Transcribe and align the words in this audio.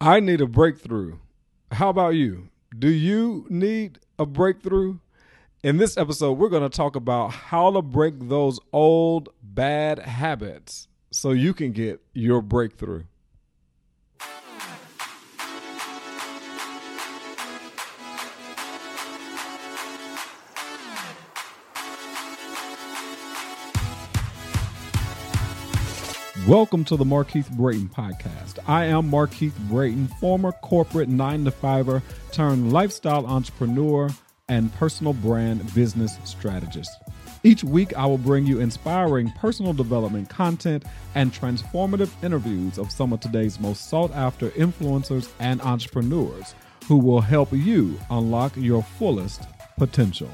I 0.00 0.20
need 0.20 0.40
a 0.40 0.46
breakthrough. 0.46 1.18
How 1.72 1.88
about 1.88 2.10
you? 2.10 2.50
Do 2.78 2.88
you 2.88 3.46
need 3.48 3.98
a 4.16 4.26
breakthrough? 4.26 4.98
In 5.64 5.78
this 5.78 5.96
episode, 5.96 6.34
we're 6.34 6.50
going 6.50 6.62
to 6.62 6.68
talk 6.68 6.94
about 6.94 7.32
how 7.32 7.72
to 7.72 7.82
break 7.82 8.14
those 8.20 8.60
old 8.72 9.30
bad 9.42 9.98
habits 9.98 10.86
so 11.10 11.32
you 11.32 11.52
can 11.52 11.72
get 11.72 12.00
your 12.12 12.40
breakthrough. 12.42 13.02
Welcome 26.48 26.86
to 26.86 26.96
the 26.96 27.04
Markeith 27.04 27.50
Brayton 27.58 27.90
podcast. 27.90 28.58
I 28.66 28.86
am 28.86 29.10
Markeith 29.10 29.52
Brayton, 29.68 30.06
former 30.18 30.52
corporate 30.52 31.10
nine 31.10 31.44
to 31.44 31.50
fiver 31.50 32.02
turned 32.32 32.72
lifestyle 32.72 33.26
entrepreneur 33.26 34.08
and 34.48 34.72
personal 34.76 35.12
brand 35.12 35.74
business 35.74 36.16
strategist. 36.24 36.90
Each 37.42 37.62
week, 37.62 37.94
I 37.98 38.06
will 38.06 38.16
bring 38.16 38.46
you 38.46 38.60
inspiring 38.60 39.30
personal 39.32 39.74
development 39.74 40.30
content 40.30 40.86
and 41.14 41.34
transformative 41.34 42.10
interviews 42.24 42.78
of 42.78 42.90
some 42.90 43.12
of 43.12 43.20
today's 43.20 43.60
most 43.60 43.90
sought 43.90 44.12
after 44.12 44.48
influencers 44.52 45.28
and 45.40 45.60
entrepreneurs 45.60 46.54
who 46.86 46.96
will 46.96 47.20
help 47.20 47.52
you 47.52 48.00
unlock 48.08 48.56
your 48.56 48.82
fullest 48.82 49.42
potential. 49.76 50.30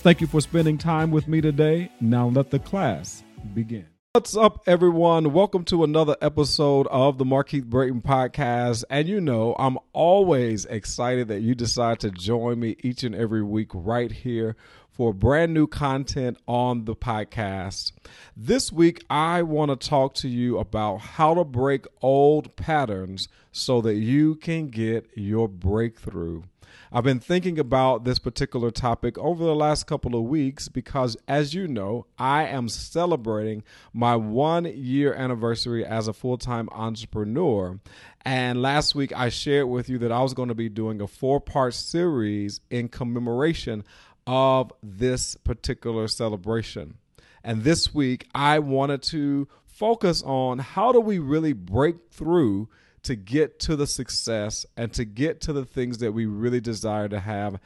Thank 0.00 0.20
you 0.20 0.26
for 0.26 0.42
spending 0.42 0.76
time 0.76 1.10
with 1.10 1.26
me 1.26 1.40
today. 1.40 1.90
Now, 2.02 2.28
let 2.28 2.50
the 2.50 2.58
class 2.58 3.22
begin. 3.54 3.86
What's 4.14 4.34
up, 4.34 4.62
everyone? 4.66 5.34
Welcome 5.34 5.64
to 5.64 5.84
another 5.84 6.16
episode 6.22 6.86
of 6.86 7.18
the 7.18 7.26
Markeith 7.26 7.66
Brayton 7.66 8.00
podcast. 8.00 8.82
And 8.88 9.06
you 9.06 9.20
know, 9.20 9.54
I'm 9.58 9.76
always 9.92 10.64
excited 10.64 11.28
that 11.28 11.42
you 11.42 11.54
decide 11.54 12.00
to 12.00 12.10
join 12.10 12.58
me 12.58 12.76
each 12.82 13.04
and 13.04 13.14
every 13.14 13.42
week 13.42 13.68
right 13.74 14.10
here 14.10 14.56
for 14.88 15.12
brand 15.12 15.52
new 15.52 15.66
content 15.66 16.38
on 16.48 16.86
the 16.86 16.96
podcast. 16.96 17.92
This 18.34 18.72
week, 18.72 19.04
I 19.10 19.42
want 19.42 19.78
to 19.78 19.88
talk 19.88 20.14
to 20.14 20.28
you 20.28 20.56
about 20.56 21.00
how 21.00 21.34
to 21.34 21.44
break 21.44 21.84
old 22.00 22.56
patterns 22.56 23.28
so 23.52 23.82
that 23.82 23.96
you 23.96 24.36
can 24.36 24.68
get 24.68 25.06
your 25.16 25.48
breakthrough. 25.48 26.44
I've 26.90 27.04
been 27.04 27.20
thinking 27.20 27.58
about 27.58 28.04
this 28.04 28.18
particular 28.18 28.70
topic 28.70 29.18
over 29.18 29.44
the 29.44 29.54
last 29.54 29.86
couple 29.86 30.16
of 30.16 30.22
weeks 30.22 30.68
because, 30.68 31.18
as 31.28 31.52
you 31.52 31.68
know, 31.68 32.06
I 32.18 32.44
am 32.44 32.70
celebrating 32.70 33.62
my 33.92 34.16
one 34.16 34.64
year 34.64 35.12
anniversary 35.12 35.84
as 35.84 36.08
a 36.08 36.14
full 36.14 36.38
time 36.38 36.68
entrepreneur. 36.72 37.78
And 38.24 38.62
last 38.62 38.94
week, 38.94 39.12
I 39.14 39.28
shared 39.28 39.68
with 39.68 39.90
you 39.90 39.98
that 39.98 40.12
I 40.12 40.22
was 40.22 40.32
going 40.32 40.48
to 40.48 40.54
be 40.54 40.70
doing 40.70 41.02
a 41.02 41.06
four 41.06 41.40
part 41.40 41.74
series 41.74 42.60
in 42.70 42.88
commemoration 42.88 43.84
of 44.26 44.72
this 44.82 45.34
particular 45.36 46.08
celebration. 46.08 46.96
And 47.44 47.64
this 47.64 47.94
week, 47.94 48.26
I 48.34 48.60
wanted 48.60 49.02
to 49.04 49.46
focus 49.66 50.22
on 50.22 50.58
how 50.58 50.92
do 50.92 51.00
we 51.00 51.18
really 51.18 51.52
break 51.52 51.96
through 52.10 52.68
to 53.02 53.16
get 53.16 53.58
to 53.60 53.76
the 53.76 53.86
success 53.86 54.66
and 54.76 54.92
to 54.92 55.04
get 55.04 55.40
to 55.42 55.52
the 55.52 55.64
things 55.64 55.98
that 55.98 56.12
we 56.12 56.26
really 56.26 56.60
desire 56.60 57.08
to 57.08 57.20
have 57.20 57.58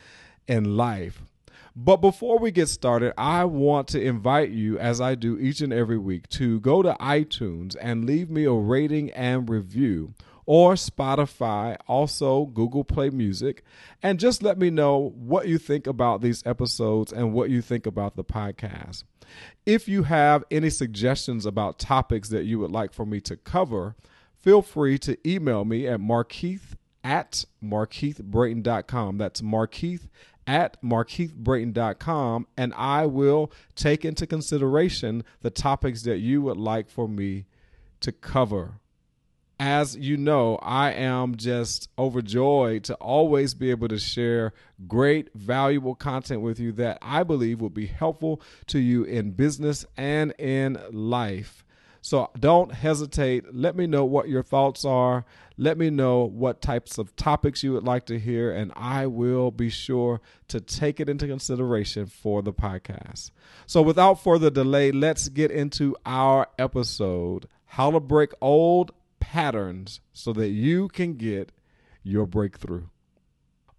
in 0.46 0.76
life. 0.76 1.22
But 1.74 1.96
before 1.96 2.38
we 2.38 2.50
get 2.50 2.68
started, 2.68 3.14
I 3.16 3.46
want 3.46 3.88
to 3.88 4.00
invite 4.00 4.50
you, 4.50 4.78
as 4.78 5.00
I 5.00 5.14
do 5.14 5.38
each 5.38 5.62
and 5.62 5.72
every 5.72 5.96
week, 5.96 6.28
to 6.30 6.60
go 6.60 6.82
to 6.82 6.94
iTunes 7.00 7.76
and 7.80 8.04
leave 8.04 8.28
me 8.28 8.44
a 8.44 8.52
rating 8.52 9.10
and 9.12 9.48
review, 9.48 10.12
or 10.44 10.74
Spotify, 10.74 11.78
also 11.88 12.44
Google 12.46 12.84
Play 12.84 13.08
Music, 13.08 13.64
and 14.02 14.20
just 14.20 14.42
let 14.42 14.58
me 14.58 14.68
know 14.68 15.14
what 15.16 15.48
you 15.48 15.56
think 15.56 15.86
about 15.86 16.20
these 16.20 16.42
episodes 16.44 17.10
and 17.10 17.32
what 17.32 17.48
you 17.48 17.62
think 17.62 17.86
about 17.86 18.16
the 18.16 18.24
podcast. 18.24 19.04
If 19.64 19.88
you 19.88 20.02
have 20.02 20.44
any 20.50 20.68
suggestions 20.68 21.46
about 21.46 21.78
topics 21.78 22.28
that 22.28 22.44
you 22.44 22.58
would 22.58 22.70
like 22.70 22.92
for 22.92 23.06
me 23.06 23.20
to 23.22 23.36
cover, 23.36 23.94
feel 24.42 24.60
free 24.60 24.98
to 24.98 25.16
email 25.28 25.64
me 25.64 25.86
at 25.86 26.00
markeith 26.00 26.74
at 27.04 27.44
markeithbrayton.com. 27.62 29.18
That's 29.18 29.40
markeith 29.40 30.08
at 30.46 30.82
markeithbrayton.com, 30.82 32.46
and 32.56 32.74
I 32.74 33.06
will 33.06 33.52
take 33.74 34.04
into 34.04 34.26
consideration 34.26 35.24
the 35.40 35.50
topics 35.50 36.02
that 36.02 36.18
you 36.18 36.42
would 36.42 36.56
like 36.56 36.90
for 36.90 37.08
me 37.08 37.46
to 38.00 38.12
cover. 38.12 38.80
As 39.60 39.96
you 39.96 40.16
know, 40.16 40.56
I 40.56 40.90
am 40.90 41.36
just 41.36 41.88
overjoyed 41.96 42.82
to 42.84 42.94
always 42.96 43.54
be 43.54 43.70
able 43.70 43.86
to 43.88 43.98
share 43.98 44.52
great, 44.88 45.32
valuable 45.34 45.94
content 45.94 46.40
with 46.40 46.58
you 46.58 46.72
that 46.72 46.98
I 47.00 47.22
believe 47.22 47.60
will 47.60 47.70
be 47.70 47.86
helpful 47.86 48.42
to 48.66 48.80
you 48.80 49.04
in 49.04 49.30
business 49.30 49.86
and 49.96 50.34
in 50.36 50.80
life. 50.90 51.64
So 52.04 52.30
don't 52.38 52.74
hesitate. 52.74 53.54
Let 53.54 53.76
me 53.76 53.86
know 53.86 54.04
what 54.04 54.28
your 54.28 54.42
thoughts 54.42 54.84
are. 54.84 55.24
Let 55.56 55.78
me 55.78 55.88
know 55.88 56.24
what 56.24 56.60
types 56.60 56.98
of 56.98 57.14
topics 57.14 57.62
you 57.62 57.72
would 57.74 57.84
like 57.84 58.06
to 58.06 58.18
hear, 58.18 58.52
and 58.52 58.72
I 58.74 59.06
will 59.06 59.52
be 59.52 59.70
sure 59.70 60.20
to 60.48 60.60
take 60.60 60.98
it 60.98 61.08
into 61.08 61.28
consideration 61.28 62.06
for 62.06 62.42
the 62.42 62.52
podcast. 62.52 63.30
So 63.66 63.82
without 63.82 64.14
further 64.22 64.50
delay, 64.50 64.90
let's 64.90 65.28
get 65.28 65.52
into 65.52 65.96
our 66.04 66.48
episode 66.58 67.46
How 67.66 67.92
to 67.92 68.00
Break 68.00 68.32
Old 68.40 68.90
Patterns 69.20 70.00
so 70.12 70.32
that 70.32 70.48
you 70.48 70.88
can 70.88 71.14
get 71.14 71.52
your 72.02 72.26
breakthrough. 72.26 72.86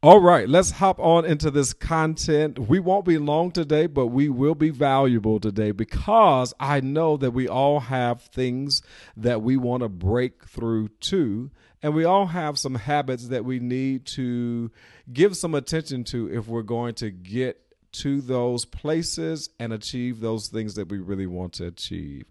All 0.04 0.20
right, 0.20 0.50
let's 0.50 0.70
hop 0.72 1.00
on 1.00 1.24
into 1.24 1.50
this 1.50 1.72
content. 1.72 2.60
We 2.60 2.82
won't 2.82 3.06
be 3.06 3.18
long 3.18 3.52
today, 3.52 3.88
but 3.88 4.08
we 4.08 4.28
will 4.28 4.54
be 4.54 4.70
valuable 4.70 5.40
today 5.40 5.72
because 5.72 6.54
I 6.60 6.82
know 6.82 7.16
that 7.16 7.32
we 7.32 7.48
all 7.48 7.80
have 7.80 8.22
things 8.22 8.82
that 9.16 9.42
we 9.42 9.56
want 9.56 9.82
to 9.82 9.88
break 9.88 10.44
through 10.44 10.90
to, 10.90 11.52
and 11.82 11.96
we 11.96 12.04
all 12.04 12.26
have 12.26 12.60
some 12.60 12.76
habits 12.76 13.30
that 13.30 13.46
we 13.46 13.62
need 13.62 14.06
to 14.08 14.72
give 15.14 15.38
some 15.38 15.56
attention 15.56 16.04
to 16.04 16.30
if 16.34 16.50
we're 16.50 16.64
going 16.64 16.96
to 16.96 17.10
get 17.10 17.62
to 17.94 18.20
those 18.20 18.66
places 18.66 19.52
and 19.58 19.72
achieve 19.72 20.20
those 20.20 20.50
things 20.50 20.76
that 20.76 20.90
we 20.90 20.98
really 20.98 21.28
want 21.28 21.54
to 21.54 21.68
achieve. 21.68 22.26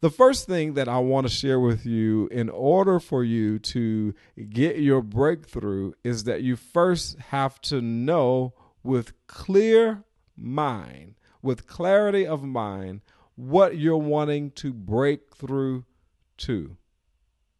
The 0.00 0.10
first 0.10 0.46
thing 0.46 0.74
that 0.74 0.88
I 0.88 0.98
want 0.98 1.26
to 1.26 1.32
share 1.32 1.58
with 1.58 1.86
you 1.86 2.28
in 2.30 2.50
order 2.50 3.00
for 3.00 3.24
you 3.24 3.58
to 3.60 4.14
get 4.50 4.78
your 4.78 5.00
breakthrough 5.00 5.92
is 6.04 6.24
that 6.24 6.42
you 6.42 6.56
first 6.56 7.18
have 7.30 7.60
to 7.62 7.80
know 7.80 8.52
with 8.82 9.14
clear 9.26 10.04
mind, 10.36 11.14
with 11.40 11.66
clarity 11.66 12.26
of 12.26 12.42
mind, 12.42 13.00
what 13.36 13.78
you're 13.78 13.96
wanting 13.96 14.50
to 14.52 14.72
break 14.72 15.34
through 15.34 15.84
to. 16.38 16.76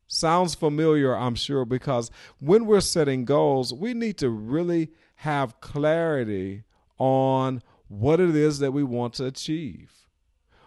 Sounds 0.06 0.54
familiar, 0.54 1.16
I'm 1.16 1.34
sure, 1.34 1.64
because 1.64 2.10
when 2.38 2.66
we're 2.66 2.80
setting 2.80 3.24
goals, 3.24 3.72
we 3.72 3.94
need 3.94 4.18
to 4.18 4.30
really 4.30 4.90
have 5.16 5.60
clarity 5.60 6.64
on 6.98 7.62
what 7.88 8.20
it 8.20 8.36
is 8.36 8.58
that 8.58 8.72
we 8.72 8.82
want 8.82 9.14
to 9.14 9.24
achieve 9.24 9.95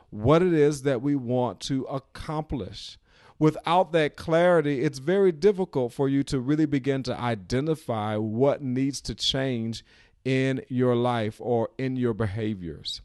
what 0.10 0.42
it 0.42 0.54
is 0.54 0.84
that 0.84 1.02
we 1.02 1.16
want 1.16 1.60
to 1.62 1.84
accomplish. 1.86 2.98
Without 3.38 3.92
that 3.94 4.18
clarity, 4.18 4.82
it's 4.82 5.00
very 5.00 5.32
difficult 5.32 5.94
for 5.94 6.10
you 6.10 6.24
to 6.24 6.40
really 6.40 6.66
begin 6.66 7.04
to 7.04 7.18
identify 7.18 8.18
what 8.18 8.62
needs 8.62 9.00
to 9.02 9.16
change 9.16 9.86
in 10.26 10.62
your 10.68 10.96
life 10.96 11.38
or 11.40 11.70
in 11.78 11.96
your 11.96 12.14
behaviors. 12.14 13.02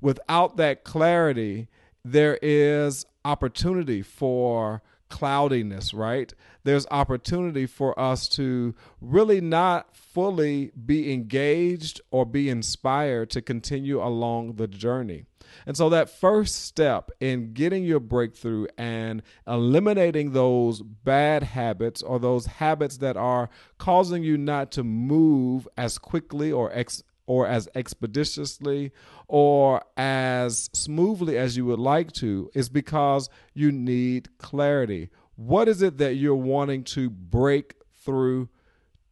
Without 0.00 0.56
that 0.58 0.84
clarity, 0.84 1.68
there 2.04 2.38
is 2.42 3.06
opportunity 3.24 4.02
for 4.02 4.82
cloudiness, 5.08 5.94
right? 5.94 6.32
There's 6.64 6.86
opportunity 6.90 7.66
for 7.66 7.98
us 7.98 8.28
to 8.30 8.74
really 9.00 9.40
not 9.40 9.96
fully 9.96 10.72
be 10.86 11.12
engaged 11.12 12.00
or 12.10 12.26
be 12.26 12.48
inspired 12.48 13.30
to 13.30 13.42
continue 13.42 14.02
along 14.02 14.54
the 14.54 14.66
journey. 14.66 15.24
And 15.66 15.76
so, 15.76 15.88
that 15.88 16.10
first 16.10 16.66
step 16.66 17.10
in 17.20 17.52
getting 17.52 17.84
your 17.84 18.00
breakthrough 18.00 18.66
and 18.76 19.22
eliminating 19.46 20.32
those 20.32 20.82
bad 20.82 21.42
habits 21.42 22.02
or 22.02 22.18
those 22.18 22.46
habits 22.46 22.98
that 22.98 23.16
are 23.16 23.48
causing 23.78 24.22
you 24.22 24.36
not 24.36 24.70
to 24.72 24.84
move 24.84 25.66
as 25.76 25.98
quickly 25.98 26.52
or 26.52 26.70
ex- 26.72 27.02
or 27.28 27.46
as 27.46 27.68
expeditiously 27.74 28.90
or 29.28 29.82
as 29.98 30.70
smoothly 30.72 31.36
as 31.36 31.58
you 31.58 31.66
would 31.66 31.78
like 31.78 32.10
to 32.10 32.50
is 32.54 32.70
because 32.70 33.28
you 33.52 33.70
need 33.70 34.30
clarity. 34.38 35.10
What 35.36 35.68
is 35.68 35.82
it 35.82 35.98
that 35.98 36.14
you're 36.14 36.34
wanting 36.34 36.84
to 36.84 37.10
break 37.10 37.74
through 38.02 38.48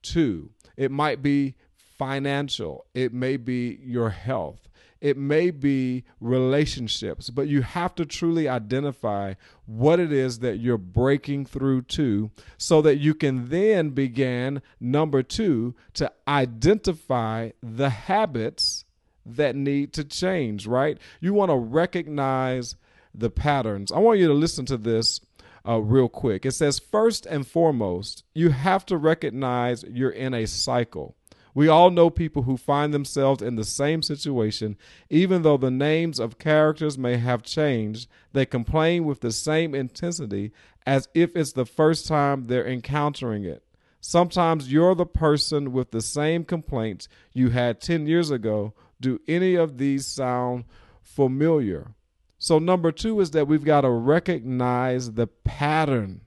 to? 0.04 0.50
It 0.78 0.90
might 0.90 1.20
be 1.20 1.56
financial, 1.98 2.86
it 2.94 3.12
may 3.12 3.36
be 3.36 3.78
your 3.82 4.10
health, 4.10 4.66
it 5.00 5.16
may 5.16 5.50
be 5.50 6.04
relationships, 6.20 7.30
but 7.30 7.48
you 7.48 7.62
have 7.62 7.94
to 7.96 8.06
truly 8.06 8.48
identify 8.48 9.34
what 9.66 10.00
it 10.00 10.12
is 10.12 10.38
that 10.40 10.58
you're 10.58 10.78
breaking 10.78 11.46
through 11.46 11.82
to 11.82 12.30
so 12.56 12.80
that 12.82 12.96
you 12.96 13.14
can 13.14 13.48
then 13.48 13.90
begin, 13.90 14.62
number 14.80 15.22
two, 15.22 15.74
to 15.94 16.10
identify 16.26 17.50
the 17.62 17.90
habits 17.90 18.84
that 19.24 19.56
need 19.56 19.92
to 19.92 20.04
change, 20.04 20.66
right? 20.66 20.98
You 21.20 21.34
want 21.34 21.50
to 21.50 21.56
recognize 21.56 22.76
the 23.14 23.30
patterns. 23.30 23.90
I 23.90 23.98
want 23.98 24.18
you 24.18 24.28
to 24.28 24.34
listen 24.34 24.66
to 24.66 24.76
this 24.76 25.20
uh, 25.66 25.80
real 25.80 26.08
quick. 26.08 26.46
It 26.46 26.52
says, 26.52 26.78
first 26.78 27.26
and 27.26 27.46
foremost, 27.46 28.22
you 28.34 28.50
have 28.50 28.86
to 28.86 28.96
recognize 28.96 29.84
you're 29.84 30.10
in 30.10 30.32
a 30.32 30.46
cycle. 30.46 31.15
We 31.56 31.68
all 31.68 31.90
know 31.90 32.10
people 32.10 32.42
who 32.42 32.58
find 32.58 32.92
themselves 32.92 33.40
in 33.40 33.56
the 33.56 33.64
same 33.64 34.02
situation, 34.02 34.76
even 35.08 35.40
though 35.40 35.56
the 35.56 35.70
names 35.70 36.20
of 36.20 36.38
characters 36.38 36.98
may 36.98 37.16
have 37.16 37.42
changed, 37.42 38.10
they 38.34 38.44
complain 38.44 39.06
with 39.06 39.22
the 39.22 39.32
same 39.32 39.74
intensity 39.74 40.52
as 40.84 41.08
if 41.14 41.34
it's 41.34 41.52
the 41.52 41.64
first 41.64 42.06
time 42.06 42.44
they're 42.44 42.66
encountering 42.66 43.44
it. 43.44 43.64
Sometimes 44.02 44.70
you're 44.70 44.94
the 44.94 45.06
person 45.06 45.72
with 45.72 45.92
the 45.92 46.02
same 46.02 46.44
complaints 46.44 47.08
you 47.32 47.48
had 47.48 47.80
10 47.80 48.06
years 48.06 48.30
ago. 48.30 48.74
Do 49.00 49.22
any 49.26 49.54
of 49.54 49.78
these 49.78 50.06
sound 50.06 50.66
familiar? 51.00 51.94
So, 52.36 52.58
number 52.58 52.92
two 52.92 53.18
is 53.20 53.30
that 53.30 53.48
we've 53.48 53.64
got 53.64 53.80
to 53.80 53.90
recognize 53.90 55.12
the 55.12 55.26
pattern. 55.26 56.20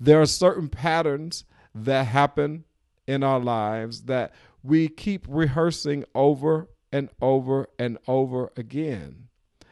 There 0.00 0.20
are 0.20 0.26
certain 0.26 0.68
patterns 0.68 1.44
that 1.72 2.08
happen 2.08 2.64
in 3.06 3.22
our 3.22 3.40
lives 3.40 4.02
that 4.02 4.32
we 4.62 4.88
keep 4.88 5.26
rehearsing 5.28 6.04
over 6.14 6.68
and 6.92 7.08
over 7.20 7.68
and 7.78 7.98
over 8.06 8.52
again. 8.56 9.28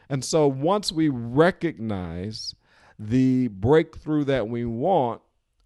And 0.09 0.23
so 0.23 0.47
once 0.47 0.91
we 0.91 1.09
recognize 1.09 2.53
the 2.99 3.47
breakthrough 3.47 4.23
that 4.25 4.47
we 4.47 4.65
want, 4.65 5.21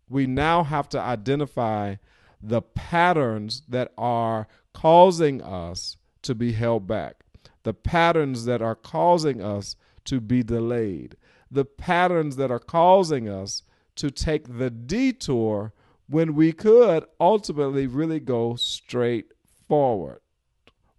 we 0.09 0.25
now 0.25 0.63
have 0.63 0.87
to 0.89 0.99
identify 0.99 1.95
the 2.41 2.61
patterns 2.61 3.63
that 3.67 3.91
are 3.97 4.47
causing 4.73 5.41
us 5.41 5.97
to 6.21 6.35
be 6.35 6.53
held 6.53 6.87
back, 6.87 7.15
the 7.63 7.73
patterns 7.73 8.45
that 8.45 8.61
are 8.61 8.75
causing 8.75 9.41
us 9.41 9.75
to 10.05 10.21
be 10.21 10.43
delayed, 10.43 11.17
the 11.51 11.65
patterns 11.65 12.35
that 12.37 12.51
are 12.51 12.59
causing 12.59 13.27
us 13.27 13.63
to 13.95 14.11
take 14.11 14.57
the 14.57 14.69
detour 14.69 15.73
when 16.09 16.35
we 16.35 16.51
could 16.51 17.05
ultimately 17.19 17.87
really 17.87 18.19
go 18.19 18.55
straight 18.55 19.33
forward. 19.67 20.19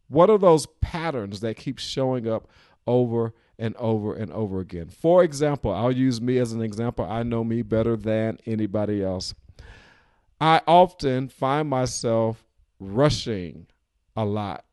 What 0.09 0.31
are 0.31 0.39
those 0.39 0.67
patterns 0.81 1.41
that 1.41 1.57
keep 1.57 1.79
showing 1.79 2.29
up 2.29 2.49
over 2.87 3.35
and 3.59 3.75
over 3.77 4.15
and 4.15 4.33
over 4.33 4.61
again? 4.61 4.89
For 4.89 5.23
example, 5.23 5.73
I'll 5.73 5.93
use 5.93 6.21
me 6.21 6.39
as 6.39 6.53
an 6.53 6.63
example. 6.63 7.05
I 7.05 7.23
know 7.23 7.45
me 7.45 7.63
better 7.63 7.97
than 7.97 8.39
anybody 8.47 9.03
else. 9.03 9.35
I 10.41 10.61
often 10.67 11.29
find 11.29 11.69
myself 11.69 12.45
rushing 12.79 13.67
a 14.17 14.25
lot 14.25 14.65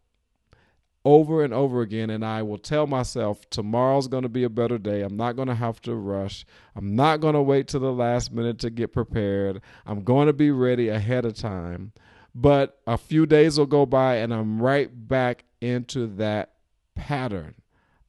over 1.05 1.43
and 1.43 1.53
over 1.53 1.81
again 1.81 2.09
and 2.09 2.25
I 2.25 2.41
will 2.41 2.57
tell 2.57 2.87
myself 2.87 3.47
tomorrow's 3.51 4.07
going 4.07 4.23
to 4.23 4.29
be 4.29 4.43
a 4.43 4.49
better 4.49 4.79
day. 4.79 5.03
I'm 5.03 5.15
not 5.15 5.35
going 5.35 5.47
to 5.47 5.55
have 5.55 5.79
to 5.83 5.93
rush. 5.95 6.45
I'm 6.75 6.95
not 6.95 7.21
going 7.21 7.35
to 7.35 7.41
wait 7.41 7.67
to 7.69 7.79
the 7.79 7.93
last 7.93 8.31
minute 8.33 8.57
to 8.59 8.71
get 8.71 8.91
prepared. 8.91 9.61
I'm 9.85 10.03
going 10.03 10.25
to 10.27 10.33
be 10.33 10.49
ready 10.49 10.89
ahead 10.89 11.23
of 11.23 11.35
time. 11.35 11.93
But 12.33 12.79
a 12.87 12.97
few 12.97 13.25
days 13.25 13.57
will 13.57 13.67
go 13.67 13.85
by 13.85 14.15
and 14.15 14.33
I'm 14.33 14.61
right 14.61 14.89
back 15.07 15.45
into 15.61 16.07
that 16.15 16.53
pattern. 16.95 17.53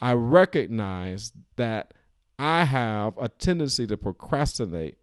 I 0.00 0.14
recognize 0.14 1.32
that 1.56 1.92
I 2.38 2.64
have 2.64 3.16
a 3.18 3.28
tendency 3.28 3.86
to 3.86 3.96
procrastinate 3.96 4.96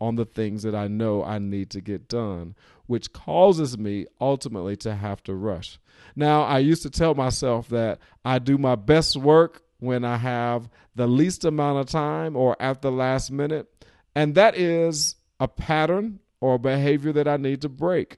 on 0.00 0.16
the 0.16 0.24
things 0.24 0.62
that 0.62 0.74
I 0.74 0.86
know 0.86 1.24
I 1.24 1.38
need 1.38 1.70
to 1.70 1.80
get 1.80 2.08
done, 2.08 2.54
which 2.88 3.12
causes 3.12 3.78
me 3.78 4.06
ultimately 4.20 4.74
to 4.74 4.96
have 4.96 5.22
to 5.22 5.34
rush. 5.34 5.78
Now, 6.16 6.42
I 6.42 6.58
used 6.58 6.82
to 6.82 6.90
tell 6.90 7.14
myself 7.14 7.68
that 7.68 8.00
I 8.24 8.40
do 8.40 8.58
my 8.58 8.74
best 8.74 9.16
work 9.16 9.62
when 9.78 10.04
I 10.04 10.16
have 10.16 10.68
the 10.96 11.06
least 11.06 11.44
amount 11.44 11.78
of 11.78 11.86
time 11.86 12.34
or 12.34 12.56
at 12.60 12.82
the 12.82 12.90
last 12.90 13.30
minute, 13.30 13.68
and 14.16 14.34
that 14.34 14.56
is 14.56 15.14
a 15.38 15.46
pattern 15.46 16.18
or 16.40 16.54
a 16.54 16.58
behavior 16.58 17.12
that 17.12 17.28
I 17.28 17.36
need 17.36 17.62
to 17.62 17.68
break. 17.68 18.16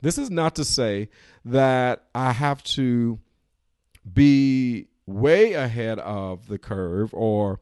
This 0.00 0.16
is 0.16 0.30
not 0.30 0.54
to 0.54 0.64
say 0.64 1.08
that 1.44 2.04
I 2.14 2.32
have 2.32 2.62
to 2.64 3.18
be 4.10 4.86
way 5.06 5.54
ahead 5.54 5.98
of 5.98 6.46
the 6.46 6.58
curve 6.58 7.12
or 7.12 7.60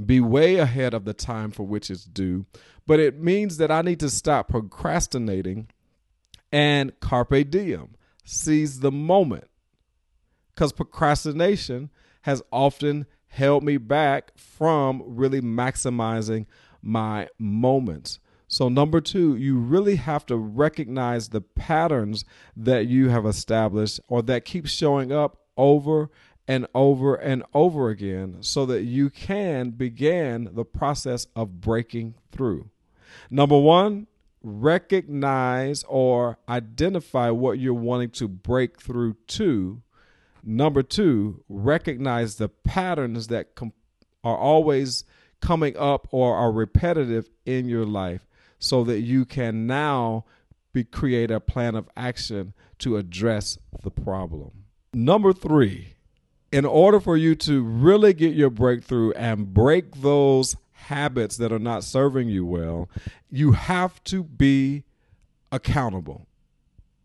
be 0.00 0.20
way 0.20 0.56
ahead 0.56 0.94
of 0.94 1.04
the 1.04 1.14
time 1.14 1.50
for 1.50 1.64
which 1.64 1.90
it's 1.90 2.04
due, 2.04 2.46
but 2.86 3.00
it 3.00 3.20
means 3.20 3.58
that 3.58 3.70
I 3.70 3.82
need 3.82 4.00
to 4.00 4.10
stop 4.10 4.48
procrastinating 4.48 5.68
and 6.50 6.98
carpe 7.00 7.50
diem, 7.50 7.94
seize 8.24 8.80
the 8.80 8.92
moment. 8.92 9.48
Because 10.54 10.72
procrastination 10.72 11.90
has 12.22 12.42
often 12.50 13.06
held 13.28 13.64
me 13.64 13.78
back 13.78 14.32
from 14.36 15.02
really 15.06 15.40
maximizing 15.40 16.46
my 16.82 17.28
moments. 17.38 18.18
So, 18.48 18.68
number 18.68 19.00
two, 19.00 19.34
you 19.36 19.56
really 19.56 19.96
have 19.96 20.26
to 20.26 20.36
recognize 20.36 21.30
the 21.30 21.40
patterns 21.40 22.26
that 22.54 22.86
you 22.86 23.08
have 23.08 23.24
established 23.24 24.00
or 24.08 24.20
that 24.22 24.44
keep 24.44 24.66
showing 24.66 25.10
up 25.10 25.38
over 25.56 26.10
and 26.48 26.66
over 26.74 27.14
and 27.14 27.42
over 27.54 27.88
again 27.88 28.38
so 28.40 28.66
that 28.66 28.82
you 28.82 29.10
can 29.10 29.70
begin 29.70 30.50
the 30.52 30.64
process 30.64 31.26
of 31.36 31.60
breaking 31.60 32.14
through. 32.30 32.68
Number 33.30 33.58
one, 33.58 34.06
recognize 34.42 35.84
or 35.84 36.38
identify 36.48 37.30
what 37.30 37.58
you're 37.58 37.74
wanting 37.74 38.10
to 38.10 38.28
break 38.28 38.80
through 38.80 39.16
to. 39.28 39.82
Number 40.42 40.82
two, 40.82 41.44
recognize 41.48 42.36
the 42.36 42.48
patterns 42.48 43.28
that 43.28 43.54
com- 43.54 43.72
are 44.24 44.36
always 44.36 45.04
coming 45.40 45.76
up 45.76 46.08
or 46.10 46.36
are 46.36 46.52
repetitive 46.52 47.28
in 47.46 47.68
your 47.68 47.86
life 47.86 48.26
so 48.58 48.84
that 48.84 49.00
you 49.00 49.24
can 49.24 49.66
now 49.66 50.24
be, 50.72 50.84
create 50.84 51.30
a 51.30 51.40
plan 51.40 51.74
of 51.74 51.88
action 51.96 52.54
to 52.78 52.96
address 52.96 53.58
the 53.82 53.90
problem. 53.90 54.64
Number 54.94 55.32
three, 55.32 55.94
in 56.52 56.66
order 56.66 57.00
for 57.00 57.16
you 57.16 57.34
to 57.34 57.62
really 57.62 58.12
get 58.12 58.34
your 58.34 58.50
breakthrough 58.50 59.10
and 59.12 59.52
break 59.52 59.96
those 59.96 60.54
habits 60.72 61.38
that 61.38 61.50
are 61.50 61.58
not 61.58 61.82
serving 61.82 62.28
you 62.28 62.44
well, 62.44 62.88
you 63.30 63.52
have 63.52 64.04
to 64.04 64.22
be 64.22 64.84
accountable. 65.50 66.26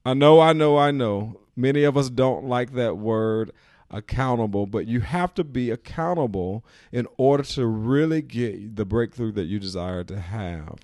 I 0.05 0.13
know, 0.13 0.41
I 0.41 0.53
know, 0.53 0.77
I 0.77 0.91
know. 0.91 1.39
Many 1.55 1.83
of 1.83 1.98
us 1.98 2.10
don't 2.10 2.45
like 2.45 2.74
that 2.74 2.98
word 2.98 3.51
accountable, 3.89 4.67
but 4.67 4.86
you 4.86 5.00
have 5.00 5.33
to 5.36 5.43
be 5.43 5.71
accountable 5.71 6.65
in 6.91 7.07
order 7.17 7.43
to 7.43 7.65
really 7.65 8.21
get 8.21 8.75
the 8.75 8.86
breakthrough 8.86 9.31
that 9.31 9.45
you 9.45 9.60
desire 9.60 10.03
to 10.03 10.19
have. 10.19 10.79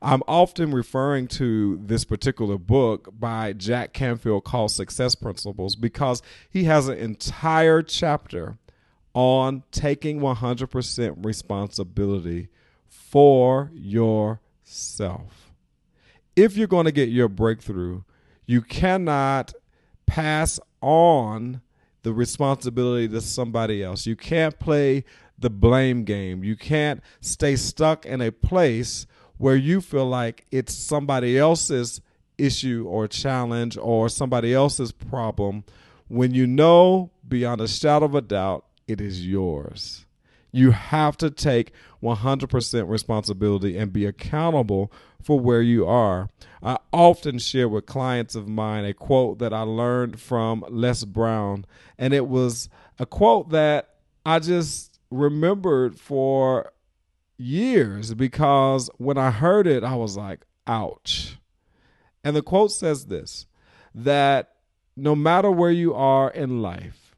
I'm 0.00 0.22
often 0.28 0.70
referring 0.70 1.26
to 1.28 1.78
this 1.82 2.04
particular 2.04 2.56
book 2.56 3.08
by 3.18 3.52
Jack 3.52 3.92
Canfield 3.92 4.44
called 4.44 4.70
Success 4.70 5.14
Principles 5.14 5.74
because 5.74 6.22
he 6.48 6.64
has 6.64 6.88
an 6.88 6.98
entire 6.98 7.82
chapter 7.82 8.58
on 9.14 9.64
taking 9.72 10.20
100% 10.20 11.24
responsibility 11.24 12.48
for 12.86 13.70
yourself. 13.74 15.52
If 16.36 16.56
you're 16.56 16.68
going 16.68 16.86
to 16.86 16.92
get 16.92 17.08
your 17.08 17.28
breakthrough, 17.28 18.02
you 18.46 18.62
cannot 18.62 19.52
pass 20.06 20.60
on 20.80 21.60
the 22.02 22.12
responsibility 22.12 23.08
to 23.08 23.20
somebody 23.20 23.82
else. 23.82 24.06
You 24.06 24.14
can't 24.14 24.58
play 24.60 25.04
the 25.36 25.50
blame 25.50 26.04
game. 26.04 26.44
You 26.44 26.56
can't 26.56 27.02
stay 27.20 27.56
stuck 27.56 28.06
in 28.06 28.20
a 28.20 28.30
place 28.30 29.06
where 29.38 29.56
you 29.56 29.80
feel 29.80 30.06
like 30.06 30.46
it's 30.50 30.74
somebody 30.74 31.38
else's 31.38 32.00
issue 32.36 32.84
or 32.88 33.08
challenge 33.08 33.76
or 33.76 34.08
somebody 34.08 34.54
else's 34.54 34.92
problem 34.92 35.64
when 36.08 36.34
you 36.34 36.46
know 36.46 37.10
beyond 37.26 37.60
a 37.60 37.68
shadow 37.68 38.06
of 38.06 38.14
a 38.14 38.20
doubt 38.20 38.64
it 38.86 39.00
is 39.00 39.26
yours. 39.26 40.06
You 40.50 40.70
have 40.70 41.16
to 41.18 41.30
take 41.30 41.72
100% 42.02 42.88
responsibility 42.88 43.76
and 43.76 43.92
be 43.92 44.06
accountable 44.06 44.90
for 45.22 45.38
where 45.38 45.60
you 45.60 45.86
are. 45.86 46.30
I 46.62 46.78
often 46.92 47.38
share 47.38 47.68
with 47.68 47.86
clients 47.86 48.34
of 48.34 48.48
mine 48.48 48.84
a 48.84 48.94
quote 48.94 49.38
that 49.40 49.52
I 49.52 49.62
learned 49.62 50.20
from 50.20 50.64
Les 50.70 51.04
Brown, 51.04 51.66
and 51.98 52.14
it 52.14 52.28
was 52.28 52.70
a 52.98 53.04
quote 53.04 53.50
that 53.50 53.96
I 54.24 54.38
just 54.38 54.98
remembered 55.10 55.98
for 56.00 56.72
years 57.38 58.14
because 58.14 58.90
when 58.98 59.16
I 59.16 59.30
heard 59.30 59.66
it, 59.66 59.84
I 59.84 59.94
was 59.94 60.16
like, 60.16 60.44
ouch. 60.66 61.38
And 62.24 62.36
the 62.36 62.42
quote 62.42 62.72
says 62.72 63.06
this 63.06 63.46
that 63.94 64.50
no 64.96 65.14
matter 65.14 65.50
where 65.50 65.70
you 65.70 65.94
are 65.94 66.30
in 66.30 66.60
life, 66.60 67.16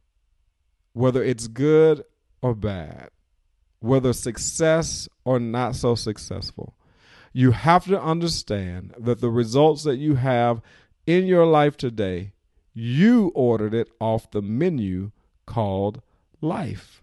whether 0.92 1.22
it's 1.22 1.48
good 1.48 2.04
or 2.42 2.54
bad, 2.54 3.10
whether 3.80 4.12
success 4.12 5.08
or 5.24 5.40
not 5.40 5.74
so 5.74 5.94
successful, 5.94 6.74
you 7.32 7.52
have 7.52 7.84
to 7.86 8.00
understand 8.00 8.94
that 8.98 9.20
the 9.20 9.30
results 9.30 9.84
that 9.84 9.96
you 9.96 10.16
have 10.16 10.60
in 11.06 11.26
your 11.26 11.46
life 11.46 11.76
today, 11.76 12.32
you 12.74 13.32
ordered 13.34 13.74
it 13.74 13.88
off 14.00 14.30
the 14.30 14.42
menu 14.42 15.10
called 15.46 16.02
life. 16.40 16.99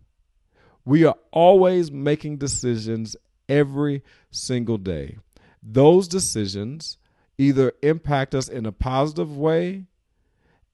We 0.88 1.04
are 1.04 1.18
always 1.32 1.92
making 1.92 2.38
decisions 2.38 3.18
every 3.50 4.04
single 4.32 4.78
day. 4.78 5.18
Those 5.62 6.08
decisions 6.08 6.98
either 7.38 7.74
impact 7.82 8.34
us 8.34 8.48
in 8.48 8.66
a 8.66 8.72
positive 8.72 9.38
way 9.38 9.84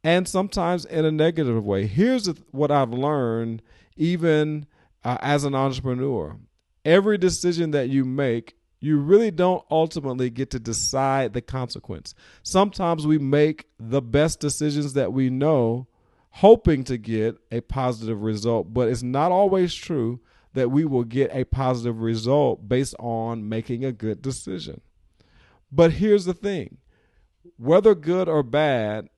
and 0.03 0.27
sometimes 0.27 0.85
in 0.85 1.03
a 1.03 1.11
negative 1.11 1.65
way. 1.65 1.87
Here's 1.87 2.27
what 2.51 2.69
I've 2.69 2.93
learned, 2.93 3.63
even 3.97 4.67
uh, 5.03 5.17
as 5.19 5.45
an 5.45 5.55
entrepreneur 5.55 6.37
every 6.85 7.17
decision 7.17 7.71
that 7.71 7.89
you 7.89 8.05
make, 8.05 8.55
you 8.81 8.97
really 8.99 9.31
don't 9.31 9.63
ultimately 9.71 10.29
get 10.29 10.51
to 10.51 10.59
decide 10.59 11.33
the 11.33 11.41
consequence. 11.41 12.13
Sometimes 12.43 13.07
we 13.07 13.17
make 13.17 13.65
the 13.79 14.01
best 14.01 14.39
decisions 14.39 14.93
that 14.93 15.11
we 15.11 15.31
know, 15.31 15.87
hoping 16.37 16.83
to 16.83 16.97
get 16.97 17.37
a 17.51 17.61
positive 17.61 18.23
result, 18.23 18.73
but 18.73 18.89
it's 18.89 19.03
not 19.03 19.31
always 19.31 19.73
true 19.73 20.19
that 20.53 20.71
we 20.71 20.83
will 20.83 21.03
get 21.03 21.29
a 21.31 21.43
positive 21.43 22.01
result 22.01 22.67
based 22.67 22.95
on 22.99 23.47
making 23.47 23.85
a 23.85 23.91
good 23.91 24.19
decision. 24.21 24.81
But 25.71 25.93
here's 25.93 26.25
the 26.25 26.33
thing 26.33 26.77
whether 27.57 27.93
good 27.93 28.27
or 28.27 28.41
bad, 28.41 29.09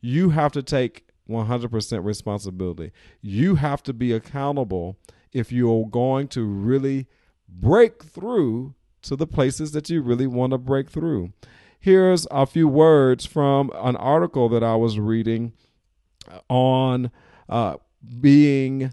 you 0.00 0.30
have 0.30 0.52
to 0.52 0.62
take 0.62 1.06
100% 1.28 2.04
responsibility. 2.04 2.92
You 3.22 3.54
have 3.54 3.82
to 3.84 3.94
be 3.94 4.12
accountable 4.12 4.98
if 5.32 5.52
you're 5.52 5.86
going 5.86 6.28
to 6.28 6.44
really 6.44 7.06
break 7.48 8.02
through 8.02 8.74
to 9.02 9.16
the 9.16 9.26
places 9.26 9.72
that 9.72 9.88
you 9.88 10.02
really 10.02 10.26
want 10.26 10.50
to 10.52 10.58
break 10.58 10.90
through. 10.90 11.32
Here's 11.80 12.26
a 12.30 12.44
few 12.44 12.68
words 12.68 13.24
from 13.24 13.70
an 13.74 13.96
article 13.96 14.48
that 14.50 14.62
I 14.62 14.76
was 14.76 14.98
reading 14.98 15.54
on 16.48 17.10
uh, 17.48 17.76
being 18.20 18.92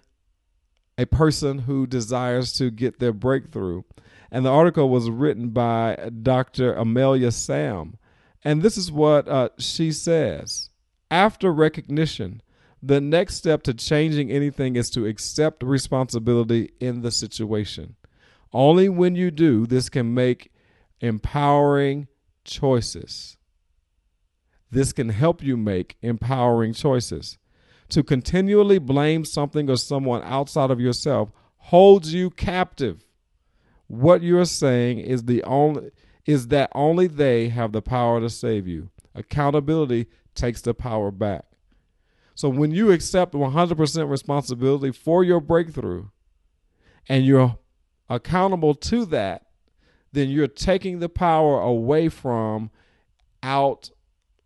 a 0.98 1.06
person 1.06 1.60
who 1.60 1.88
desires 1.88 2.54
to 2.54 2.70
get 2.70 3.00
their 3.00 3.14
breakthrough. 3.14 3.84
And 4.32 4.46
the 4.46 4.52
article 4.52 4.90
was 4.90 5.10
written 5.10 5.50
by 5.50 6.10
Dr. 6.22 6.74
Amelia 6.74 7.32
Sam. 7.32 7.98
And 8.44 8.62
this 8.62 8.78
is 8.78 8.92
what 8.92 9.28
uh, 9.28 9.50
she 9.58 9.92
says 9.92 10.70
After 11.10 11.52
recognition, 11.52 12.42
the 12.82 13.02
next 13.02 13.36
step 13.36 13.64
to 13.64 13.74
changing 13.74 14.32
anything 14.32 14.76
is 14.76 14.90
to 14.92 15.06
accept 15.06 15.64
responsibility 15.64 16.72
in 16.80 17.02
the 17.02 17.12
situation. 17.12 17.96
Only 18.54 18.90
when 18.90 19.16
you 19.16 19.32
do, 19.32 19.66
this 19.66 19.90
can 19.90 20.14
make 20.14 20.52
empowering 21.02 22.08
choices. 22.44 23.38
This 24.72 24.94
can 24.94 25.10
help 25.10 25.44
you 25.44 25.58
make 25.58 25.98
empowering 26.02 26.74
choices. 26.74 27.38
To 27.90 28.04
continually 28.04 28.78
blame 28.78 29.26
something 29.26 29.70
or 29.70 29.78
someone 29.78 30.22
outside 30.24 30.70
of 30.70 30.80
yourself 30.80 31.32
holds 31.58 32.14
you 32.14 32.30
captive. 32.30 33.04
What 33.88 34.22
you're 34.22 34.46
saying 34.46 35.00
is 35.00 35.24
the 35.24 35.44
only 35.44 35.92
is 36.26 36.50
that 36.50 36.70
only 36.76 37.08
they 37.08 37.50
have 37.50 37.72
the 37.72 37.82
power 37.82 38.20
to 38.20 38.30
save 38.30 38.68
you. 38.68 38.90
Accountability 39.16 40.06
takes 40.36 40.62
the 40.62 40.76
power 40.76 41.10
back. 41.10 41.46
So 42.36 42.48
when 42.48 42.72
you 42.72 42.92
accept 42.92 43.34
100% 43.34 44.10
responsibility 44.10 44.92
for 44.92 45.24
your 45.24 45.42
breakthrough 45.42 46.06
and 47.10 47.26
you're 47.26 47.58
accountable 48.08 48.76
to 48.76 49.06
that, 49.08 49.48
then 50.12 50.30
you're 50.30 50.48
taking 50.48 51.00
the 51.00 51.10
power 51.10 51.60
away 51.60 52.10
from 52.10 52.70
out 53.42 53.90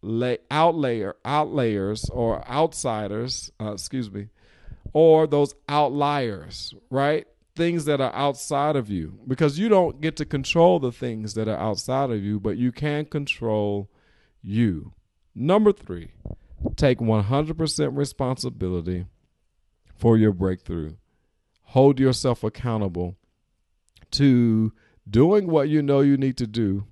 lay, 0.03 0.37
outlayer 0.51 1.13
outlayers 1.25 2.09
or 2.11 2.47
outsiders, 2.47 3.51
uh, 3.59 3.73
excuse 3.73 4.11
me, 4.11 4.27
or 4.93 5.25
those 5.25 5.55
outliers, 5.67 6.73
right? 6.89 7.25
things 7.55 7.85
that 7.85 8.01
are 8.01 8.13
outside 8.15 8.75
of 8.75 8.89
you 8.89 9.19
because 9.27 9.59
you 9.59 9.69
don't 9.69 10.01
get 10.01 10.15
to 10.17 10.25
control 10.25 10.79
the 10.79 10.91
things 10.91 11.35
that 11.35 11.47
are 11.47 11.57
outside 11.57 12.09
of 12.09 12.23
you, 12.23 12.39
but 12.39 12.57
you 12.57 12.71
can 12.71 13.05
control 13.05 13.89
you. 14.41 14.93
Number 15.35 15.71
three, 15.71 16.11
take 16.75 16.99
100% 16.99 17.97
responsibility 17.97 19.05
for 19.95 20.17
your 20.17 20.31
breakthrough. 20.31 20.95
Hold 21.67 21.99
yourself 21.99 22.43
accountable 22.43 23.15
to 24.11 24.73
doing 25.09 25.47
what 25.47 25.69
you 25.69 25.81
know 25.81 26.01
you 26.01 26.17
need 26.17 26.37
to 26.37 26.47
do 26.47 26.85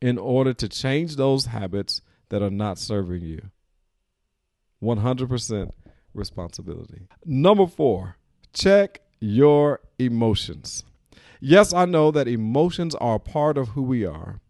in 0.00 0.16
order 0.18 0.52
to 0.54 0.68
change 0.68 1.16
those 1.16 1.46
habits 1.46 2.00
that 2.30 2.42
are 2.42 2.50
not 2.50 2.78
serving 2.78 3.22
you. 3.22 3.50
100% 4.82 5.70
responsibility. 6.14 7.06
Number 7.24 7.66
four, 7.66 8.16
check 8.52 9.02
your 9.20 9.80
emotions. 9.98 10.84
Yes, 11.40 11.72
I 11.72 11.84
know 11.84 12.10
that 12.10 12.28
emotions 12.28 12.94
are 12.96 13.16
a 13.16 13.20
part 13.20 13.58
of 13.58 13.68
who 13.68 13.82
we 13.82 14.04
are, 14.04 14.40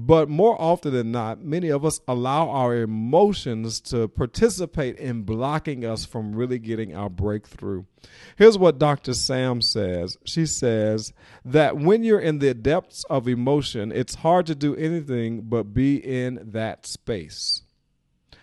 but 0.00 0.28
more 0.28 0.54
often 0.60 0.92
than 0.92 1.10
not, 1.10 1.42
many 1.42 1.70
of 1.70 1.84
us 1.84 2.00
allow 2.06 2.50
our 2.50 2.76
emotions 2.76 3.80
to 3.80 4.06
participate 4.06 4.96
in 4.96 5.22
blocking 5.22 5.84
us 5.84 6.04
from 6.04 6.36
really 6.36 6.60
getting 6.60 6.94
our 6.94 7.10
breakthrough. 7.10 7.82
Here's 8.36 8.56
what 8.56 8.78
Dr. 8.78 9.12
Sam 9.12 9.60
says 9.60 10.16
She 10.24 10.46
says 10.46 11.12
that 11.44 11.78
when 11.78 12.04
you're 12.04 12.20
in 12.20 12.38
the 12.38 12.54
depths 12.54 13.02
of 13.10 13.26
emotion, 13.26 13.90
it's 13.90 14.14
hard 14.14 14.46
to 14.46 14.54
do 14.54 14.76
anything 14.76 15.40
but 15.42 15.74
be 15.74 15.96
in 15.96 16.38
that 16.52 16.86
space. 16.86 17.62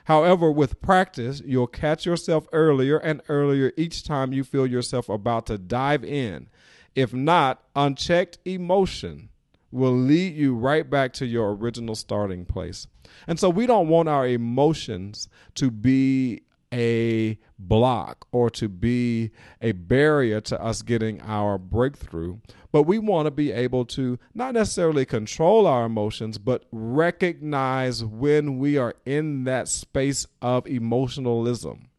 However, 0.03 0.51
with 0.51 0.81
practice, 0.81 1.41
you'll 1.45 1.67
catch 1.67 2.05
yourself 2.05 2.47
earlier 2.51 2.97
and 2.97 3.21
earlier 3.29 3.71
each 3.77 4.03
time 4.03 4.33
you 4.33 4.43
feel 4.43 4.67
yourself 4.67 5.07
about 5.07 5.45
to 5.45 5.57
dive 5.57 6.03
in. 6.03 6.49
If 6.95 7.13
not, 7.13 7.63
unchecked 7.77 8.39
emotion 8.43 9.29
will 9.75 9.95
lead 9.95 10.35
you 10.35 10.55
right 10.55 10.89
back 10.89 11.13
to 11.13 11.25
your 11.25 11.53
original 11.53 11.95
starting 11.95 12.45
place. 12.45 12.87
And 13.27 13.39
so 13.39 13.49
we 13.49 13.67
don't 13.67 13.89
want 13.89 14.09
our 14.09 14.27
emotions 14.27 15.27
to 15.55 15.69
be 15.69 16.41
a 16.73 17.37
block 17.59 18.27
or 18.31 18.49
to 18.49 18.67
be 18.67 19.31
a 19.61 19.71
barrier 19.73 20.41
to 20.41 20.61
us 20.61 20.81
getting 20.81 21.21
our 21.21 21.57
breakthrough. 21.57 22.37
But 22.71 22.83
we 22.83 22.99
want 22.99 23.27
to 23.27 23.31
be 23.31 23.51
able 23.51 23.85
to 23.85 24.19
not 24.33 24.53
necessarily 24.53 25.05
control 25.05 25.67
our 25.67 25.85
emotions, 25.85 26.37
but 26.37 26.65
recognize 26.71 28.03
when 28.03 28.57
we 28.57 28.77
are 28.77 28.95
in 29.05 29.43
that 29.45 29.67
space 29.67 30.25
of 30.41 30.67
emotionalism 30.67 31.89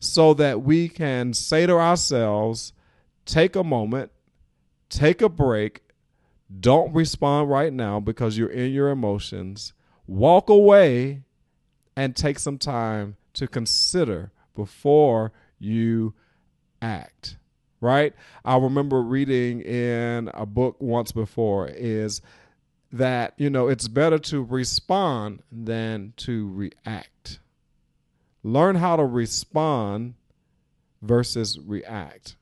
so 0.00 0.34
that 0.34 0.62
we 0.62 0.88
can 0.88 1.32
say 1.32 1.66
to 1.66 1.74
ourselves, 1.74 2.72
take 3.26 3.54
a 3.54 3.62
moment, 3.62 4.10
take 4.88 5.22
a 5.22 5.28
break, 5.28 5.82
don't 6.58 6.92
respond 6.94 7.50
right 7.50 7.72
now 7.72 8.00
because 8.00 8.36
you're 8.36 8.48
in 8.48 8.72
your 8.72 8.90
emotions, 8.90 9.72
walk 10.06 10.48
away 10.48 11.22
and 11.96 12.16
take 12.16 12.38
some 12.38 12.58
time 12.58 13.16
to 13.34 13.46
consider 13.46 14.32
before 14.54 15.32
you 15.58 16.14
act 16.82 17.36
right? 17.80 18.14
I 18.44 18.56
remember 18.58 19.02
reading 19.02 19.62
in 19.62 20.30
a 20.34 20.46
book 20.46 20.76
once 20.78 21.12
before 21.12 21.68
is 21.68 22.20
that 22.92 23.34
you 23.36 23.50
know 23.50 23.68
it's 23.68 23.88
better 23.88 24.18
to 24.18 24.42
respond 24.42 25.42
than 25.50 26.12
to 26.18 26.50
react. 26.52 27.40
Learn 28.42 28.76
how 28.76 28.96
to 28.96 29.04
respond 29.04 30.14
versus 31.02 31.58
react. 31.58 32.36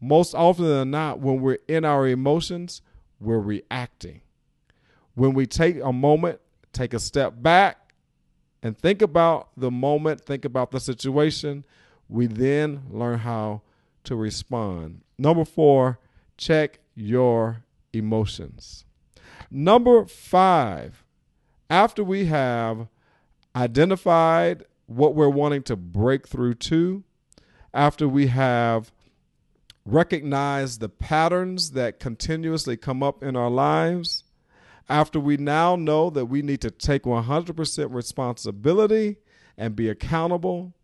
Most 0.00 0.34
often 0.34 0.66
than 0.66 0.90
not 0.90 1.20
when 1.20 1.40
we're 1.40 1.58
in 1.68 1.84
our 1.84 2.06
emotions 2.06 2.80
we're 3.20 3.38
reacting 3.38 4.20
when 5.14 5.34
we 5.34 5.46
take 5.46 5.78
a 5.82 5.92
moment 5.92 6.40
take 6.72 6.94
a 6.94 6.98
step 6.98 7.34
back 7.42 7.94
and 8.62 8.76
think 8.78 9.02
about 9.02 9.48
the 9.56 9.70
moment, 9.70 10.20
think 10.20 10.44
about 10.44 10.70
the 10.70 10.80
situation. 10.80 11.64
We 12.08 12.26
then 12.26 12.82
learn 12.90 13.20
how 13.20 13.62
to 14.04 14.16
respond. 14.16 15.02
Number 15.18 15.44
four, 15.44 15.98
check 16.36 16.80
your 16.94 17.64
emotions. 17.92 18.84
Number 19.50 20.04
five, 20.04 21.04
after 21.68 22.04
we 22.04 22.26
have 22.26 22.88
identified 23.54 24.64
what 24.86 25.14
we're 25.14 25.28
wanting 25.28 25.62
to 25.64 25.76
break 25.76 26.26
through 26.26 26.54
to, 26.54 27.04
after 27.72 28.08
we 28.08 28.26
have 28.28 28.92
recognized 29.86 30.80
the 30.80 30.88
patterns 30.88 31.72
that 31.72 32.00
continuously 32.00 32.76
come 32.76 33.02
up 33.02 33.22
in 33.22 33.36
our 33.36 33.50
lives, 33.50 34.24
after 34.88 35.20
we 35.20 35.36
now 35.36 35.76
know 35.76 36.10
that 36.10 36.26
we 36.26 36.42
need 36.42 36.60
to 36.60 36.70
take 36.70 37.04
100% 37.04 37.94
responsibility 37.94 39.16
and 39.56 39.76
be 39.76 39.88
accountable, 39.88 40.74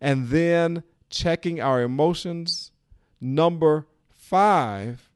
and 0.00 0.28
then 0.28 0.82
checking 1.08 1.60
our 1.60 1.82
emotions. 1.82 2.72
Number 3.20 3.86
five, 4.10 5.08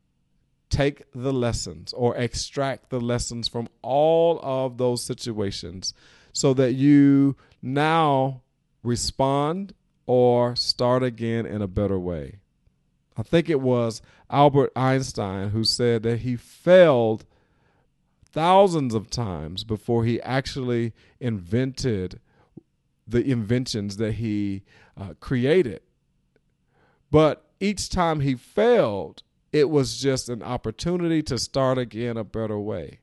take 0.70 1.04
the 1.12 1.32
lessons 1.32 1.92
or 1.92 2.16
extract 2.16 2.90
the 2.90 3.00
lessons 3.00 3.48
from 3.48 3.68
all 3.82 4.38
of 4.42 4.78
those 4.78 5.02
situations 5.02 5.94
so 6.32 6.54
that 6.54 6.74
you 6.74 7.36
now 7.60 8.42
respond 8.82 9.74
or 10.06 10.54
start 10.54 11.02
again 11.02 11.44
in 11.44 11.60
a 11.60 11.66
better 11.66 11.98
way. 11.98 12.38
I 13.18 13.22
think 13.22 13.50
it 13.50 13.60
was 13.60 14.00
Albert 14.30 14.70
Einstein 14.76 15.50
who 15.50 15.64
said 15.64 16.04
that 16.04 16.20
he 16.20 16.36
failed 16.36 17.24
thousands 18.30 18.94
of 18.94 19.10
times 19.10 19.64
before 19.64 20.04
he 20.04 20.22
actually 20.22 20.92
invented 21.18 22.20
the 23.08 23.28
inventions 23.28 23.96
that 23.96 24.12
he 24.12 24.62
uh, 24.96 25.14
created. 25.18 25.80
But 27.10 27.44
each 27.58 27.88
time 27.88 28.20
he 28.20 28.36
failed, 28.36 29.22
it 29.52 29.68
was 29.68 30.00
just 30.00 30.28
an 30.28 30.42
opportunity 30.42 31.22
to 31.24 31.38
start 31.38 31.78
again 31.78 32.16
a 32.16 32.24
better 32.24 32.58
way. 32.58 33.00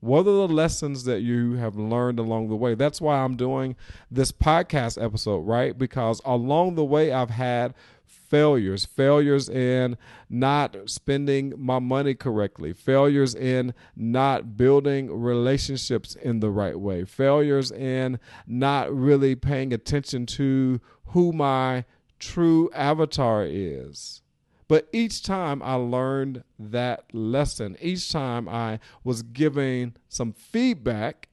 What 0.00 0.20
are 0.20 0.46
the 0.46 0.48
lessons 0.48 1.04
that 1.04 1.20
you 1.20 1.54
have 1.54 1.76
learned 1.76 2.18
along 2.18 2.48
the 2.48 2.56
way? 2.56 2.74
That's 2.74 3.00
why 3.00 3.18
I'm 3.18 3.36
doing 3.36 3.74
this 4.10 4.30
podcast 4.30 5.02
episode, 5.02 5.40
right? 5.40 5.76
Because 5.76 6.20
along 6.24 6.76
the 6.76 6.84
way, 6.84 7.12
I've 7.12 7.30
had 7.30 7.74
failures 8.28 8.84
failures 8.84 9.48
in 9.48 9.96
not 10.28 10.76
spending 10.84 11.52
my 11.56 11.78
money 11.78 12.14
correctly 12.14 12.72
failures 12.72 13.34
in 13.34 13.72
not 13.96 14.56
building 14.56 15.10
relationships 15.10 16.14
in 16.16 16.40
the 16.40 16.50
right 16.50 16.78
way 16.78 17.04
failures 17.04 17.70
in 17.70 18.18
not 18.46 18.94
really 18.94 19.34
paying 19.34 19.72
attention 19.72 20.26
to 20.26 20.78
who 21.06 21.32
my 21.32 21.84
true 22.18 22.70
avatar 22.74 23.44
is 23.46 24.20
but 24.68 24.88
each 24.92 25.22
time 25.22 25.62
I 25.62 25.74
learned 25.74 26.44
that 26.58 27.12
lesson, 27.14 27.76
each 27.80 28.12
time 28.12 28.48
I 28.48 28.80
was 29.02 29.22
giving 29.22 29.94
some 30.08 30.32
feedback 30.32 31.28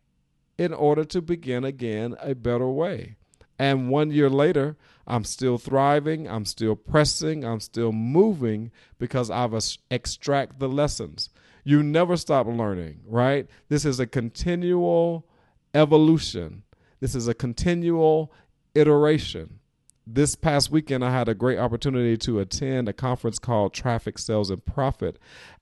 in 0.57 0.73
order 0.73 1.03
to 1.03 1.21
begin 1.21 1.65
again 1.65 2.15
a 2.21 2.33
better 2.33 2.69
way. 2.69 3.17
And 3.59 3.89
one 3.89 4.11
year 4.11 4.29
later, 4.29 4.77
I'm 5.07 5.23
still 5.23 5.57
thriving, 5.57 6.27
I'm 6.27 6.45
still 6.45 6.75
pressing, 6.75 7.45
I'm 7.45 7.59
still 7.59 7.91
moving 7.91 8.71
because 8.97 9.29
I've 9.29 9.53
extract 9.91 10.59
the 10.59 10.69
lessons. 10.69 11.29
You 11.63 11.83
never 11.83 12.17
stop 12.17 12.47
learning, 12.47 13.01
right? 13.05 13.47
This 13.69 13.85
is 13.85 13.99
a 13.99 14.07
continual 14.07 15.27
evolution. 15.73 16.63
This 16.99 17.15
is 17.15 17.27
a 17.27 17.33
continual 17.33 18.31
iteration. 18.73 19.59
This 20.07 20.35
past 20.35 20.71
weekend, 20.71 21.03
I 21.03 21.11
had 21.11 21.27
a 21.27 21.33
great 21.33 21.57
opportunity 21.57 22.15
to 22.17 22.39
attend 22.39 22.87
a 22.87 22.93
conference 22.93 23.39
called 23.39 23.73
Traffic 23.73 24.19
Sales 24.19 24.51
and 24.51 24.63
Profit. 24.63 25.17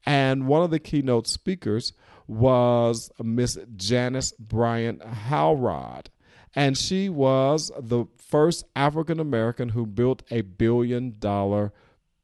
And 0.05 0.47
one 0.47 0.63
of 0.63 0.71
the 0.71 0.79
keynote 0.79 1.27
speakers 1.27 1.93
was 2.27 3.09
Miss 3.21 3.57
Janice 3.77 4.33
Bryant 4.33 5.03
Howroyd 5.03 6.09
and 6.55 6.77
she 6.77 7.09
was 7.09 7.71
the 7.79 8.05
first 8.17 8.65
African 8.75 9.19
American 9.19 9.69
who 9.69 9.85
built 9.85 10.23
a 10.29 10.41
billion 10.41 11.15
dollar 11.19 11.73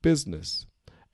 business. 0.02 0.66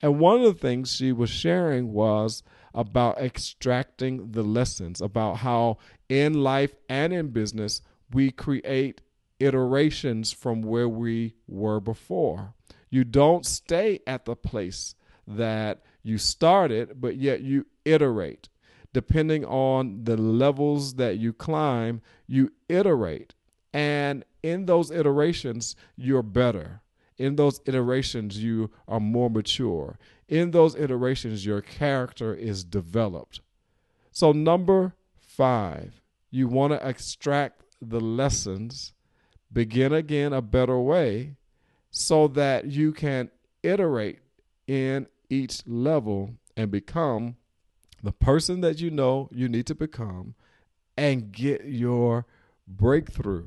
And 0.02 0.20
one 0.20 0.40
of 0.40 0.42
the 0.42 0.60
things 0.60 0.94
she 0.94 1.12
was 1.12 1.30
sharing 1.30 1.92
was 1.92 2.42
about 2.74 3.18
extracting 3.18 4.32
the 4.32 4.42
lessons 4.42 5.00
about 5.00 5.38
how 5.38 5.78
in 6.08 6.34
life 6.34 6.74
and 6.88 7.12
in 7.12 7.28
business 7.28 7.80
we 8.12 8.30
create 8.30 9.00
iterations 9.40 10.32
from 10.32 10.62
where 10.62 10.88
we 10.88 11.34
were 11.46 11.80
before. 11.80 12.54
You 12.90 13.04
don't 13.04 13.44
stay 13.44 14.00
at 14.06 14.24
the 14.24 14.36
place 14.36 14.94
that 15.26 15.82
you 16.02 16.18
started, 16.18 17.00
but 17.00 17.16
yet 17.16 17.40
you 17.40 17.66
iterate 17.84 18.48
depending 18.96 19.44
on 19.44 20.04
the 20.04 20.16
levels 20.16 20.94
that 20.94 21.18
you 21.18 21.30
climb, 21.30 22.00
you 22.26 22.50
iterate. 22.66 23.34
And 23.70 24.24
in 24.42 24.64
those 24.64 24.90
iterations, 24.90 25.76
you're 25.96 26.22
better. 26.22 26.80
In 27.18 27.36
those 27.36 27.60
iterations, 27.66 28.42
you 28.42 28.70
are 28.88 28.98
more 28.98 29.28
mature. 29.28 29.98
In 30.28 30.50
those 30.50 30.74
iterations, 30.74 31.44
your 31.44 31.60
character 31.60 32.34
is 32.34 32.64
developed. 32.64 33.42
So, 34.12 34.32
number 34.32 34.94
five, 35.18 36.00
you 36.30 36.48
want 36.48 36.72
to 36.72 36.88
extract 36.88 37.64
the 37.82 38.00
lessons, 38.00 38.94
begin 39.52 39.92
again 39.92 40.32
a 40.32 40.42
better 40.42 40.78
way, 40.78 41.36
so 41.90 42.28
that 42.28 42.66
you 42.66 42.92
can 42.92 43.30
iterate 43.62 44.18
in 44.66 45.06
each 45.30 45.66
level 45.66 46.34
and 46.56 46.70
become 46.70 47.36
the 48.02 48.12
person 48.12 48.60
that 48.60 48.80
you 48.80 48.90
know 48.90 49.28
you 49.32 49.48
need 49.48 49.66
to 49.66 49.74
become, 49.74 50.34
and 50.96 51.32
get 51.32 51.64
your 51.64 52.26
breakthrough. 52.66 53.46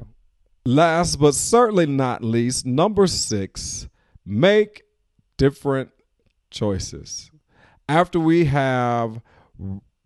Last 0.65 1.17
but 1.17 1.35
certainly 1.35 1.85
not 1.85 2.23
least, 2.23 2.65
number 2.65 3.07
six, 3.07 3.87
make 4.25 4.83
different 5.37 5.91
choices. 6.51 7.31
After 7.87 8.19
we 8.19 8.45
have 8.45 9.21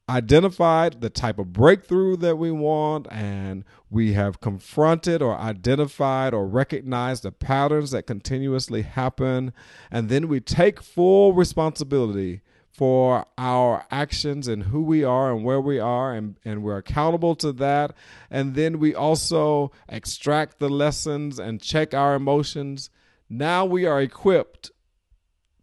identified 0.10 1.00
the 1.00 1.10
type 1.10 1.40
of 1.40 1.54
breakthrough 1.54 2.18
that 2.18 2.38
we 2.38 2.52
want 2.52 3.08
and 3.10 3.64
we 3.90 4.14
have 4.14 4.42
confronted 4.42 5.22
or 5.22 5.38
identified 5.38 6.34
or 6.34 6.46
recognized 6.46 7.24
the 7.24 7.32
patterns 7.32 7.92
that 7.92 8.08
continuously 8.08 8.82
happen, 8.82 9.54
and 9.90 10.10
then 10.10 10.28
we 10.28 10.40
take 10.40 10.82
full 10.82 11.34
responsibility 11.34 12.42
for 12.70 13.26
our 13.38 13.86
actions 13.92 14.48
and 14.48 14.64
who 14.64 14.82
we 14.82 15.04
are 15.04 15.32
and 15.32 15.46
where 15.46 15.62
we 15.62 15.80
are, 15.80 16.12
and, 16.12 16.38
and 16.44 16.64
we're 16.64 16.78
accountable 16.78 17.36
to 17.36 17.54
that. 17.54 17.94
And 18.32 18.56
then 18.56 18.80
we 18.80 18.96
also 18.96 19.72
extract 19.88 20.58
the 20.58 20.70
lessons 20.70 21.38
and 21.38 21.62
check 21.62 21.94
our 21.94 22.16
emotions. 22.16 22.90
Now 23.30 23.64
we 23.64 23.86
are 23.86 24.02
equipped 24.02 24.72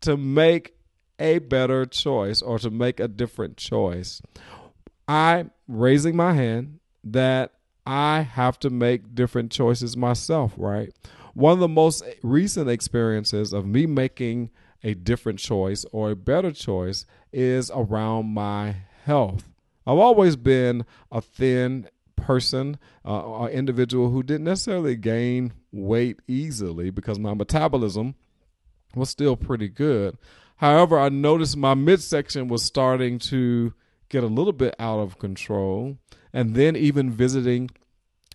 to 0.03 0.16
make 0.16 0.76
a 1.20 1.38
better 1.38 1.87
choice 1.87 2.42
or 2.42 2.59
to 2.59 2.70
make 2.70 2.98
a 2.98 3.06
different 3.06 3.56
choice. 3.56 4.20
I'm 5.06 5.50
raising 5.68 6.16
my 6.16 6.33
hand 6.33 6.80
that 7.04 7.52
I 7.87 8.22
have 8.22 8.59
to 8.61 8.70
make 8.70 9.14
different 9.14 9.52
choices 9.52 9.96
myself, 9.96 10.54
right? 10.56 10.92
One 11.35 11.52
of 11.52 11.59
the 11.61 11.68
most 11.68 12.02
recent 12.22 12.68
experiences 12.68 13.52
of 13.52 13.66
me 13.66 13.87
making 13.87 14.50
a 14.83 14.94
different 14.94 15.38
choice 15.38 15.85
or 15.92 16.11
a 16.11 16.16
better 16.16 16.52
choice 16.52 17.06
is 17.33 17.70
around 17.74 18.26
my 18.26 18.76
health. 19.04 19.44
I've 19.87 19.98
always 19.98 20.37
been 20.37 20.85
a 21.11 21.20
thin 21.20 21.88
person, 22.16 22.78
uh, 23.04 23.44
an 23.44 23.50
individual 23.50 24.11
who 24.11 24.22
didn't 24.22 24.44
necessarily 24.44 24.96
gain 24.96 25.52
weight 25.72 26.20
easily 26.28 26.90
because 26.90 27.18
my 27.18 27.35
metabolism 27.35 28.14
was 28.94 29.11
still 29.11 29.37
pretty 29.37 29.68
good. 29.68 30.16
However, 30.61 30.99
I 30.99 31.09
noticed 31.09 31.57
my 31.57 31.73
midsection 31.73 32.46
was 32.49 32.62
starting 32.62 33.18
to 33.31 33.73
get 34.11 34.23
a 34.23 34.27
little 34.27 34.53
bit 34.53 34.75
out 34.79 35.01
of 35.01 35.18
control. 35.18 35.96
And 36.35 36.55
then, 36.55 36.77
even 36.77 37.11
visiting 37.11 37.70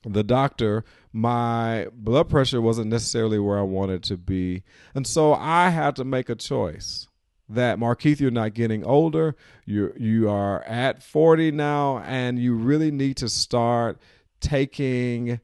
the 0.03 0.23
doctor, 0.23 0.83
my 1.13 1.87
blood 1.93 2.27
pressure 2.27 2.61
wasn't 2.61 2.89
necessarily 2.89 3.37
where 3.37 3.59
I 3.59 3.61
wanted 3.61 4.01
to 4.05 4.17
be. 4.17 4.63
And 4.95 5.05
so 5.05 5.35
I 5.35 5.69
had 5.69 5.95
to 5.97 6.03
make 6.03 6.27
a 6.27 6.33
choice 6.33 7.07
that 7.47 7.77
Markeith, 7.77 8.19
you're 8.19 8.31
not 8.31 8.55
getting 8.55 8.83
older. 8.83 9.35
You 9.63 9.93
you 9.95 10.27
are 10.27 10.63
at 10.63 11.03
40 11.03 11.51
now, 11.51 11.99
and 11.99 12.39
you 12.39 12.55
really 12.55 12.89
need 12.89 13.17
to 13.17 13.29
start 13.29 13.99
taking 14.39 15.39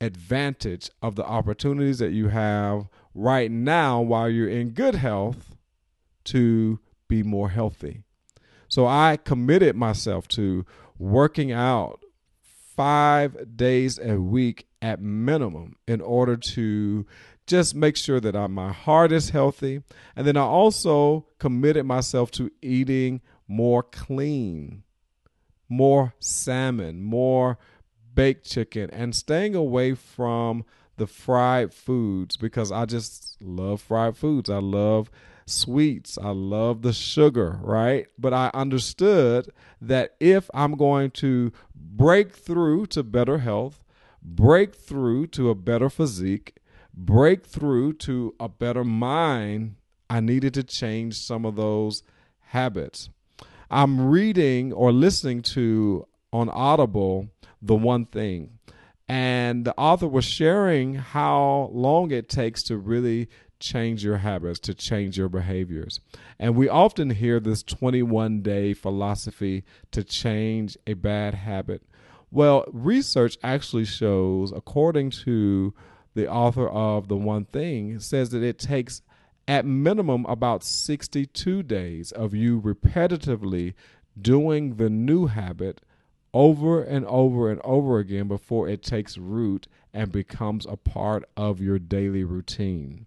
advantage 0.00 0.88
of 1.02 1.16
the 1.16 1.24
opportunities 1.26 1.98
that 1.98 2.12
you 2.12 2.28
have 2.28 2.88
right 3.14 3.50
now 3.50 4.00
while 4.00 4.30
you're 4.30 4.48
in 4.48 4.70
good 4.70 4.94
health 4.94 5.51
to 6.24 6.78
be 7.08 7.22
more 7.22 7.50
healthy. 7.50 8.02
So 8.68 8.86
I 8.86 9.18
committed 9.22 9.76
myself 9.76 10.28
to 10.28 10.64
working 10.98 11.52
out 11.52 12.02
five 12.74 13.56
days 13.56 13.98
a 13.98 14.18
week 14.18 14.66
at 14.80 15.00
minimum 15.00 15.76
in 15.86 16.00
order 16.00 16.36
to 16.36 17.06
just 17.46 17.74
make 17.74 17.96
sure 17.96 18.20
that 18.20 18.34
I, 18.34 18.46
my 18.46 18.72
heart 18.72 19.12
is 19.12 19.30
healthy. 19.30 19.82
And 20.16 20.26
then 20.26 20.36
I 20.36 20.42
also 20.42 21.26
committed 21.38 21.84
myself 21.84 22.30
to 22.32 22.50
eating 22.62 23.20
more 23.46 23.82
clean, 23.82 24.84
more 25.68 26.14
salmon, 26.18 27.02
more 27.02 27.58
baked 28.14 28.48
chicken, 28.48 28.90
and 28.90 29.14
staying 29.14 29.54
away 29.54 29.94
from 29.94 30.64
the 30.96 31.06
fried 31.06 31.74
foods 31.74 32.36
because 32.36 32.70
I 32.70 32.84
just 32.86 33.40
love 33.42 33.80
fried 33.80 34.16
foods. 34.16 34.48
I 34.48 34.58
love 34.58 35.10
sweets. 35.46 36.18
I 36.18 36.30
love 36.30 36.82
the 36.82 36.92
sugar, 36.92 37.58
right? 37.62 38.06
But 38.18 38.32
I 38.32 38.50
understood 38.54 39.50
that 39.80 40.14
if 40.20 40.50
I'm 40.54 40.76
going 40.76 41.10
to 41.12 41.52
break 41.74 42.32
through 42.32 42.86
to 42.86 43.02
better 43.02 43.38
health, 43.38 43.84
break 44.22 44.74
through 44.74 45.28
to 45.28 45.50
a 45.50 45.54
better 45.54 45.90
physique, 45.90 46.56
break 46.94 47.44
through 47.44 47.94
to 47.94 48.34
a 48.38 48.48
better 48.48 48.84
mind, 48.84 49.76
I 50.08 50.20
needed 50.20 50.54
to 50.54 50.62
change 50.62 51.18
some 51.18 51.44
of 51.44 51.56
those 51.56 52.02
habits. 52.40 53.08
I'm 53.70 54.08
reading 54.08 54.72
or 54.72 54.92
listening 54.92 55.42
to 55.42 56.06
on 56.32 56.48
Audible 56.50 57.28
The 57.62 57.74
One 57.74 58.04
Thing, 58.04 58.58
and 59.08 59.64
the 59.64 59.74
author 59.78 60.08
was 60.08 60.24
sharing 60.24 60.94
how 60.94 61.70
long 61.72 62.10
it 62.10 62.28
takes 62.28 62.62
to 62.64 62.76
really 62.76 63.28
change 63.62 64.04
your 64.04 64.18
habits, 64.18 64.58
to 64.60 64.74
change 64.74 65.16
your 65.16 65.30
behaviors. 65.30 66.00
And 66.38 66.54
we 66.54 66.68
often 66.68 67.10
hear 67.10 67.40
this 67.40 67.62
21 67.62 68.42
day 68.42 68.74
philosophy 68.74 69.64
to 69.92 70.04
change 70.04 70.76
a 70.86 70.94
bad 70.94 71.34
habit. 71.34 71.82
Well, 72.30 72.64
research 72.72 73.38
actually 73.42 73.84
shows, 73.84 74.52
according 74.52 75.10
to 75.24 75.72
the 76.14 76.28
author 76.28 76.68
of 76.68 77.08
The 77.08 77.16
One 77.16 77.44
Thing, 77.44 78.00
says 78.00 78.30
that 78.30 78.42
it 78.42 78.58
takes 78.58 79.02
at 79.48 79.64
minimum 79.64 80.24
about 80.26 80.62
62 80.64 81.62
days 81.62 82.12
of 82.12 82.34
you 82.34 82.60
repetitively 82.60 83.74
doing 84.20 84.76
the 84.76 84.90
new 84.90 85.26
habit 85.26 85.80
over 86.34 86.82
and 86.82 87.04
over 87.06 87.50
and 87.50 87.60
over 87.62 87.98
again 87.98 88.28
before 88.28 88.68
it 88.68 88.82
takes 88.82 89.18
root 89.18 89.66
and 89.92 90.10
becomes 90.10 90.66
a 90.66 90.76
part 90.76 91.24
of 91.36 91.60
your 91.60 91.78
daily 91.78 92.24
routine. 92.24 93.06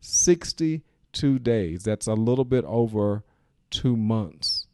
62 0.00 1.38
days. 1.38 1.84
That's 1.84 2.06
a 2.06 2.14
little 2.14 2.44
bit 2.44 2.64
over 2.64 3.24
two 3.70 3.96
months. 3.96 4.66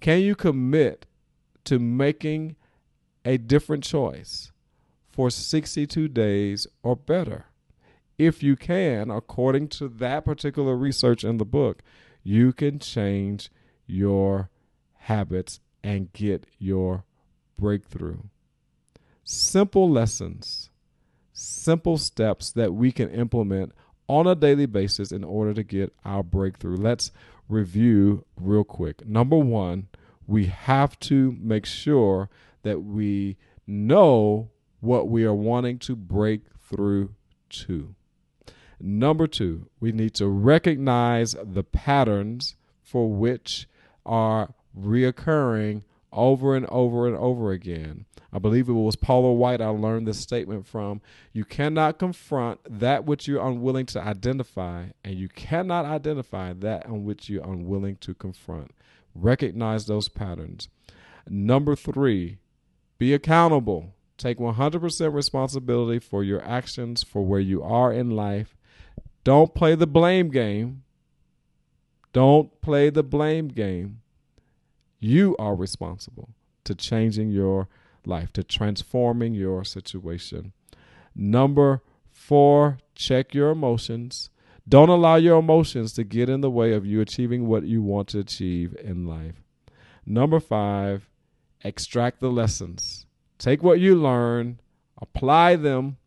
Can 0.00 0.20
you 0.20 0.34
commit 0.34 1.06
to 1.64 1.78
making 1.78 2.56
a 3.24 3.38
different 3.38 3.84
choice 3.84 4.52
for 5.08 5.30
62 5.30 6.08
days 6.08 6.66
or 6.82 6.96
better? 6.96 7.46
If 8.18 8.42
you 8.42 8.56
can, 8.56 9.10
according 9.10 9.68
to 9.68 9.88
that 9.88 10.24
particular 10.24 10.76
research 10.76 11.24
in 11.24 11.36
the 11.36 11.44
book, 11.44 11.82
you 12.22 12.52
can 12.52 12.78
change 12.78 13.50
your 13.86 14.50
habits 14.94 15.60
and 15.82 16.12
get 16.12 16.46
your 16.58 17.04
breakthrough. 17.58 18.18
Simple 19.22 19.90
lessons, 19.90 20.70
simple 21.32 21.98
steps 21.98 22.50
that 22.52 22.72
we 22.72 22.90
can 22.90 23.10
implement 23.10 23.72
on 24.08 24.26
a 24.26 24.34
daily 24.34 24.66
basis 24.66 25.12
in 25.12 25.24
order 25.24 25.54
to 25.54 25.62
get 25.62 25.92
our 26.04 26.22
breakthrough. 26.22 26.76
Let's 26.76 27.12
review 27.48 28.24
real 28.36 28.64
quick. 28.64 29.06
Number 29.06 29.36
one, 29.36 29.88
we 30.26 30.46
have 30.46 30.98
to 31.00 31.36
make 31.40 31.66
sure 31.66 32.28
that 32.62 32.82
we 32.82 33.36
know 33.66 34.50
what 34.80 35.08
we 35.08 35.24
are 35.24 35.34
wanting 35.34 35.78
to 35.80 35.96
break 35.96 36.42
through 36.60 37.14
to. 37.48 37.94
Number 38.78 39.26
two, 39.26 39.68
we 39.80 39.92
need 39.92 40.14
to 40.14 40.26
recognize 40.28 41.34
the 41.42 41.64
patterns 41.64 42.56
for 42.82 43.10
which 43.10 43.68
are 44.04 44.54
reoccurring 44.78 45.82
over 46.16 46.56
and 46.56 46.66
over 46.66 47.06
and 47.06 47.16
over 47.16 47.52
again. 47.52 48.06
I 48.32 48.38
believe 48.38 48.68
it 48.68 48.72
was 48.72 48.96
Paula 48.96 49.32
White 49.32 49.60
I 49.60 49.68
learned 49.68 50.08
this 50.08 50.18
statement 50.18 50.66
from. 50.66 51.00
You 51.32 51.44
cannot 51.44 51.98
confront 51.98 52.60
that 52.68 53.04
which 53.04 53.28
you're 53.28 53.46
unwilling 53.46 53.86
to 53.86 54.02
identify, 54.02 54.86
and 55.04 55.14
you 55.14 55.28
cannot 55.28 55.84
identify 55.84 56.52
that 56.54 56.86
on 56.86 57.04
which 57.04 57.28
you're 57.28 57.44
unwilling 57.44 57.96
to 57.96 58.14
confront. 58.14 58.72
Recognize 59.14 59.86
those 59.86 60.08
patterns. 60.08 60.68
Number 61.28 61.76
three, 61.76 62.38
be 62.98 63.14
accountable. 63.14 63.94
Take 64.18 64.38
100% 64.38 65.12
responsibility 65.14 65.98
for 65.98 66.24
your 66.24 66.42
actions, 66.42 67.02
for 67.02 67.22
where 67.22 67.40
you 67.40 67.62
are 67.62 67.92
in 67.92 68.10
life. 68.10 68.56
Don't 69.24 69.54
play 69.54 69.74
the 69.74 69.86
blame 69.86 70.30
game. 70.30 70.82
Don't 72.12 72.60
play 72.62 72.88
the 72.88 73.02
blame 73.02 73.48
game. 73.48 74.00
You 75.06 75.36
are 75.38 75.54
responsible 75.54 76.30
to 76.64 76.74
changing 76.74 77.30
your 77.30 77.68
life, 78.04 78.32
to 78.32 78.42
transforming 78.42 79.34
your 79.34 79.62
situation. 79.62 80.52
Number 81.14 81.80
four, 82.10 82.78
check 82.96 83.32
your 83.32 83.50
emotions. 83.50 84.30
Don't 84.68 84.88
allow 84.88 85.14
your 85.14 85.38
emotions 85.38 85.92
to 85.92 86.02
get 86.02 86.28
in 86.28 86.40
the 86.40 86.50
way 86.50 86.72
of 86.72 86.84
you 86.84 87.00
achieving 87.00 87.46
what 87.46 87.62
you 87.62 87.82
want 87.82 88.08
to 88.08 88.18
achieve 88.18 88.74
in 88.82 89.06
life. 89.06 89.44
Number 90.04 90.40
five, 90.40 91.08
extract 91.62 92.18
the 92.18 92.32
lessons. 92.32 93.06
Take 93.38 93.62
what 93.62 93.78
you 93.78 93.94
learn, 93.94 94.58
apply 95.00 95.54
them, 95.54 95.98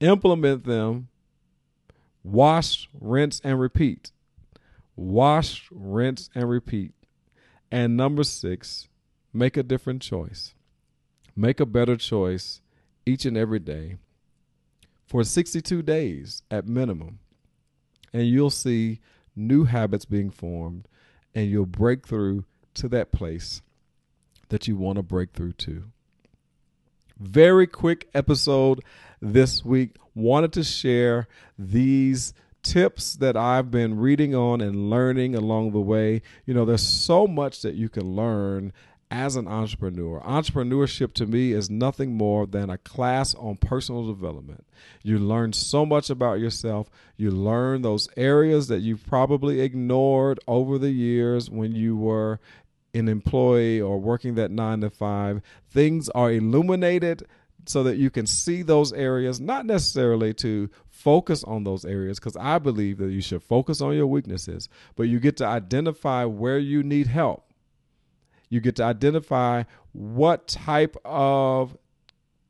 implement 0.00 0.64
them, 0.64 1.08
wash, 2.24 2.88
rinse, 2.98 3.42
and 3.44 3.60
repeat. 3.60 4.10
Wash, 4.96 5.68
rinse, 5.70 6.30
and 6.34 6.48
repeat. 6.48 6.94
And 7.70 7.96
number 7.96 8.24
six, 8.24 8.88
make 9.32 9.56
a 9.56 9.62
different 9.62 10.02
choice. 10.02 10.54
Make 11.36 11.60
a 11.60 11.66
better 11.66 11.96
choice 11.96 12.60
each 13.06 13.24
and 13.24 13.36
every 13.36 13.60
day 13.60 13.96
for 15.06 15.24
62 15.24 15.82
days 15.82 16.42
at 16.50 16.66
minimum. 16.66 17.20
And 18.12 18.26
you'll 18.26 18.50
see 18.50 19.00
new 19.36 19.64
habits 19.64 20.04
being 20.04 20.30
formed 20.30 20.88
and 21.34 21.48
you'll 21.48 21.66
break 21.66 22.06
through 22.06 22.44
to 22.74 22.88
that 22.88 23.12
place 23.12 23.62
that 24.48 24.66
you 24.66 24.76
want 24.76 24.96
to 24.96 25.02
break 25.02 25.32
through 25.32 25.52
to. 25.52 25.84
Very 27.18 27.66
quick 27.66 28.08
episode 28.14 28.80
this 29.20 29.64
week. 29.64 29.96
Wanted 30.14 30.52
to 30.54 30.64
share 30.64 31.28
these 31.58 32.32
tips 32.62 33.14
that 33.14 33.36
I've 33.36 33.70
been 33.70 33.98
reading 33.98 34.34
on 34.34 34.60
and 34.60 34.90
learning 34.90 35.34
along 35.34 35.72
the 35.72 35.80
way. 35.80 36.22
You 36.46 36.54
know, 36.54 36.64
there's 36.64 36.86
so 36.86 37.26
much 37.26 37.62
that 37.62 37.74
you 37.74 37.88
can 37.88 38.14
learn 38.14 38.72
as 39.10 39.34
an 39.34 39.48
entrepreneur. 39.48 40.20
Entrepreneurship 40.20 41.12
to 41.14 41.26
me 41.26 41.52
is 41.52 41.68
nothing 41.68 42.14
more 42.14 42.46
than 42.46 42.70
a 42.70 42.78
class 42.78 43.34
on 43.34 43.56
personal 43.56 44.06
development. 44.06 44.64
You 45.02 45.18
learn 45.18 45.52
so 45.52 45.84
much 45.84 46.10
about 46.10 46.38
yourself. 46.38 46.88
You 47.16 47.30
learn 47.32 47.82
those 47.82 48.08
areas 48.16 48.68
that 48.68 48.80
you've 48.80 49.04
probably 49.06 49.60
ignored 49.60 50.38
over 50.46 50.78
the 50.78 50.92
years 50.92 51.50
when 51.50 51.74
you 51.74 51.96
were 51.96 52.38
an 52.94 53.08
employee 53.08 53.80
or 53.80 53.98
working 53.98 54.36
that 54.36 54.50
nine 54.50 54.80
to 54.80 54.90
five. 54.90 55.42
Things 55.68 56.08
are 56.10 56.30
illuminated 56.30 57.26
so 57.66 57.82
that 57.82 57.96
you 57.96 58.10
can 58.10 58.26
see 58.26 58.62
those 58.62 58.92
areas, 58.92 59.40
not 59.40 59.66
necessarily 59.66 60.34
to 60.34 60.70
focus 60.88 61.44
on 61.44 61.64
those 61.64 61.84
areas, 61.84 62.18
because 62.18 62.36
I 62.36 62.58
believe 62.58 62.98
that 62.98 63.10
you 63.10 63.20
should 63.20 63.42
focus 63.42 63.80
on 63.80 63.94
your 63.94 64.06
weaknesses, 64.06 64.68
but 64.96 65.04
you 65.04 65.20
get 65.20 65.36
to 65.38 65.46
identify 65.46 66.24
where 66.24 66.58
you 66.58 66.82
need 66.82 67.06
help. 67.06 67.44
You 68.48 68.60
get 68.60 68.76
to 68.76 68.84
identify 68.84 69.64
what 69.92 70.48
type 70.48 70.96
of 71.04 71.76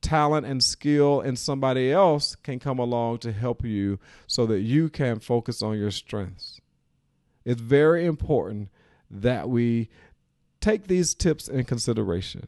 talent 0.00 0.46
and 0.46 0.62
skill 0.62 1.20
and 1.20 1.38
somebody 1.38 1.92
else 1.92 2.34
can 2.34 2.58
come 2.58 2.78
along 2.78 3.18
to 3.18 3.32
help 3.32 3.64
you 3.64 3.98
so 4.26 4.46
that 4.46 4.60
you 4.60 4.88
can 4.88 5.18
focus 5.18 5.62
on 5.62 5.78
your 5.78 5.90
strengths. 5.90 6.60
It's 7.44 7.60
very 7.60 8.06
important 8.06 8.70
that 9.10 9.48
we 9.48 9.88
take 10.60 10.86
these 10.86 11.14
tips 11.14 11.48
in 11.48 11.64
consideration 11.64 12.46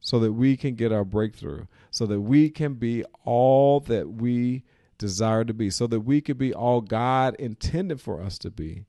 so 0.00 0.18
that 0.18 0.32
we 0.32 0.56
can 0.56 0.74
get 0.74 0.92
our 0.92 1.04
breakthrough, 1.04 1.66
so 1.90 2.06
that 2.06 2.20
we 2.20 2.50
can 2.50 2.74
be 2.74 3.04
all 3.24 3.80
that 3.80 4.08
we 4.08 4.64
desire 4.98 5.44
to 5.44 5.54
be, 5.54 5.70
so 5.70 5.86
that 5.86 6.00
we 6.00 6.20
can 6.20 6.36
be 6.36 6.52
all 6.52 6.80
God 6.80 7.34
intended 7.36 8.00
for 8.00 8.20
us 8.20 8.38
to 8.38 8.50
be. 8.50 8.86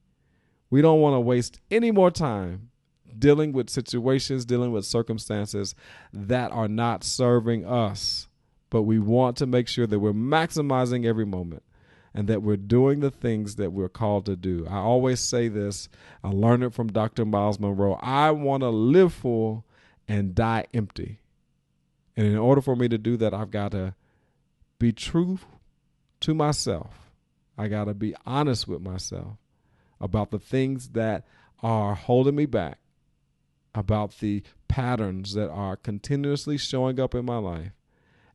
We 0.70 0.82
don't 0.82 1.02
want 1.02 1.16
to 1.16 1.20
waste 1.20 1.60
any 1.70 1.92
more 1.92 2.12
time 2.12 2.70
dealing 3.18 3.52
with 3.52 3.70
situations, 3.70 4.46
dealing 4.46 4.72
with 4.72 4.86
circumstances 4.86 5.76
that 6.14 6.52
are 6.52 6.70
not 6.70 7.04
serving 7.04 7.66
us. 7.66 8.28
But 8.70 8.84
we 8.84 9.00
want 9.00 9.36
to 9.38 9.46
make 9.46 9.68
sure 9.68 9.86
that 9.86 10.00
we're 10.00 10.14
maximizing 10.14 11.06
every 11.06 11.26
moment 11.26 11.64
and 12.14 12.28
that 12.28 12.42
we're 12.42 12.58
doing 12.58 13.02
the 13.02 13.12
things 13.12 13.56
that 13.56 13.72
we're 13.72 13.90
called 13.90 14.26
to 14.26 14.36
do. 14.38 14.66
I 14.70 14.78
always 14.78 15.20
say 15.20 15.50
this, 15.50 15.90
I 16.24 16.30
learned 16.30 16.64
it 16.64 16.74
from 16.74 16.88
Dr. 16.88 17.26
Myles 17.26 17.60
Munroe. 17.60 18.00
I 18.02 18.32
want 18.32 18.62
to 18.62 18.70
live 18.70 19.14
full 19.14 19.66
and 20.12 20.36
die 20.36 20.66
empty. 20.74 21.22
And 22.18 22.28
in 22.28 22.38
order 22.38 22.60
for 22.60 22.76
me 22.76 22.90
to 22.90 22.98
do 22.98 23.16
that, 23.16 23.34
I've 23.34 23.50
got 23.50 23.72
to 23.72 23.96
be 24.78 24.92
true 24.92 25.40
to 26.20 26.34
myself. 26.34 27.12
I 27.58 27.70
got 27.70 27.86
to 27.86 27.94
be 27.94 28.14
honest 28.26 28.68
with 28.68 28.82
myself 28.82 29.38
about 30.02 30.32
the 30.32 30.38
things 30.38 30.90
that 30.90 31.26
are 31.64 31.96
holding 31.96 32.36
me 32.36 32.46
back, 32.46 32.80
about 33.74 34.20
the 34.20 34.44
patterns 34.68 35.34
that 35.36 35.50
are 35.50 35.78
continuously 35.78 36.58
showing 36.58 37.00
up 37.00 37.16
in 37.16 37.24
my 37.24 37.38
life, 37.38 37.72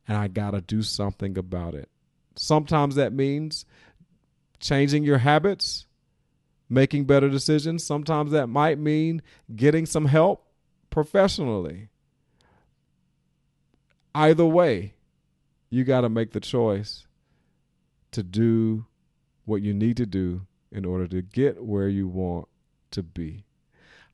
and 0.08 0.16
I 0.16 0.28
got 0.28 0.52
to 0.52 0.62
do 0.62 0.80
something 0.80 1.36
about 1.36 1.74
it. 1.74 1.90
Sometimes 2.36 2.94
that 2.94 3.12
means 3.12 3.66
changing 4.60 5.04
your 5.04 5.18
habits, 5.18 5.84
making 6.70 7.04
better 7.04 7.28
decisions. 7.28 7.84
Sometimes 7.84 8.32
that 8.32 8.46
might 8.46 8.78
mean 8.78 9.20
getting 9.54 9.84
some 9.84 10.06
help 10.06 10.45
professionally. 10.96 11.90
either 14.14 14.46
way, 14.46 14.94
you 15.68 15.84
got 15.84 16.00
to 16.00 16.08
make 16.08 16.32
the 16.32 16.40
choice 16.40 17.06
to 18.12 18.22
do 18.22 18.86
what 19.44 19.60
you 19.60 19.74
need 19.74 19.94
to 19.98 20.06
do 20.06 20.46
in 20.72 20.86
order 20.86 21.06
to 21.06 21.20
get 21.20 21.62
where 21.62 21.86
you 21.86 22.08
want 22.08 22.48
to 22.90 23.02
be. 23.02 23.44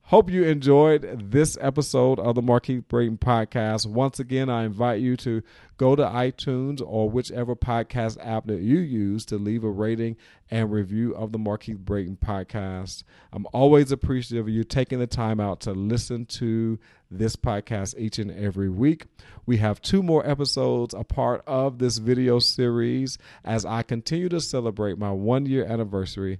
Hope 0.07 0.29
you 0.29 0.43
enjoyed 0.43 1.31
this 1.31 1.57
episode 1.61 2.19
of 2.19 2.35
the 2.35 2.41
Markeith 2.41 2.89
Brayton 2.89 3.17
podcast. 3.17 3.85
Once 3.87 4.19
again, 4.19 4.49
I 4.49 4.65
invite 4.65 4.99
you 4.99 5.15
to 5.17 5.41
go 5.77 5.95
to 5.95 6.03
iTunes 6.03 6.81
or 6.85 7.09
whichever 7.09 7.55
podcast 7.55 8.17
app 8.21 8.45
that 8.47 8.59
you 8.59 8.79
use 8.79 9.25
to 9.27 9.37
leave 9.37 9.63
a 9.63 9.69
rating 9.69 10.17
and 10.51 10.69
review 10.73 11.15
of 11.15 11.31
the 11.31 11.39
Markeith 11.39 11.79
Brayton 11.79 12.17
podcast. 12.17 13.03
I'm 13.31 13.47
always 13.53 13.93
appreciative 13.93 14.47
of 14.47 14.53
you 14.53 14.65
taking 14.65 14.99
the 14.99 15.07
time 15.07 15.39
out 15.39 15.61
to 15.61 15.71
listen 15.71 16.25
to 16.25 16.77
this 17.09 17.37
podcast 17.37 17.97
each 17.97 18.19
and 18.19 18.29
every 18.29 18.69
week. 18.69 19.05
We 19.45 19.57
have 19.57 19.81
two 19.81 20.03
more 20.03 20.29
episodes, 20.29 20.93
a 20.93 21.05
part 21.05 21.43
of 21.47 21.79
this 21.79 21.97
video 21.97 22.39
series, 22.39 23.17
as 23.45 23.63
I 23.63 23.83
continue 23.83 24.27
to 24.29 24.41
celebrate 24.41 24.97
my 24.97 25.11
one 25.11 25.45
year 25.45 25.65
anniversary 25.65 26.39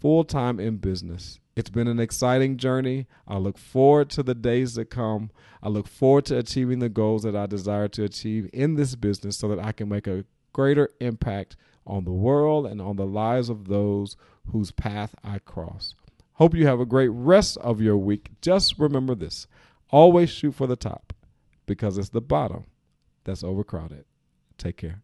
full 0.00 0.24
time 0.24 0.60
in 0.60 0.76
business. 0.76 1.38
It's 1.56 1.70
been 1.70 1.88
an 1.88 1.98
exciting 1.98 2.58
journey. 2.58 3.06
I 3.26 3.38
look 3.38 3.56
forward 3.56 4.10
to 4.10 4.22
the 4.22 4.34
days 4.34 4.74
that 4.74 4.90
come. 4.90 5.30
I 5.62 5.68
look 5.68 5.88
forward 5.88 6.26
to 6.26 6.38
achieving 6.38 6.80
the 6.80 6.90
goals 6.90 7.22
that 7.22 7.34
I 7.34 7.46
desire 7.46 7.88
to 7.88 8.04
achieve 8.04 8.50
in 8.52 8.74
this 8.74 8.94
business 8.94 9.38
so 9.38 9.48
that 9.48 9.58
I 9.58 9.72
can 9.72 9.88
make 9.88 10.06
a 10.06 10.24
greater 10.52 10.90
impact 11.00 11.56
on 11.86 12.04
the 12.04 12.12
world 12.12 12.66
and 12.66 12.80
on 12.80 12.96
the 12.96 13.06
lives 13.06 13.48
of 13.48 13.68
those 13.68 14.16
whose 14.52 14.70
path 14.70 15.14
I 15.24 15.38
cross. 15.38 15.94
Hope 16.34 16.54
you 16.54 16.66
have 16.66 16.80
a 16.80 16.86
great 16.86 17.08
rest 17.08 17.56
of 17.58 17.80
your 17.80 17.96
week. 17.96 18.30
Just 18.42 18.78
remember 18.78 19.14
this 19.14 19.46
always 19.90 20.28
shoot 20.28 20.54
for 20.54 20.66
the 20.66 20.76
top 20.76 21.12
because 21.64 21.96
it's 21.96 22.10
the 22.10 22.20
bottom 22.20 22.64
that's 23.24 23.44
overcrowded. 23.44 24.04
Take 24.58 24.76
care. 24.76 25.02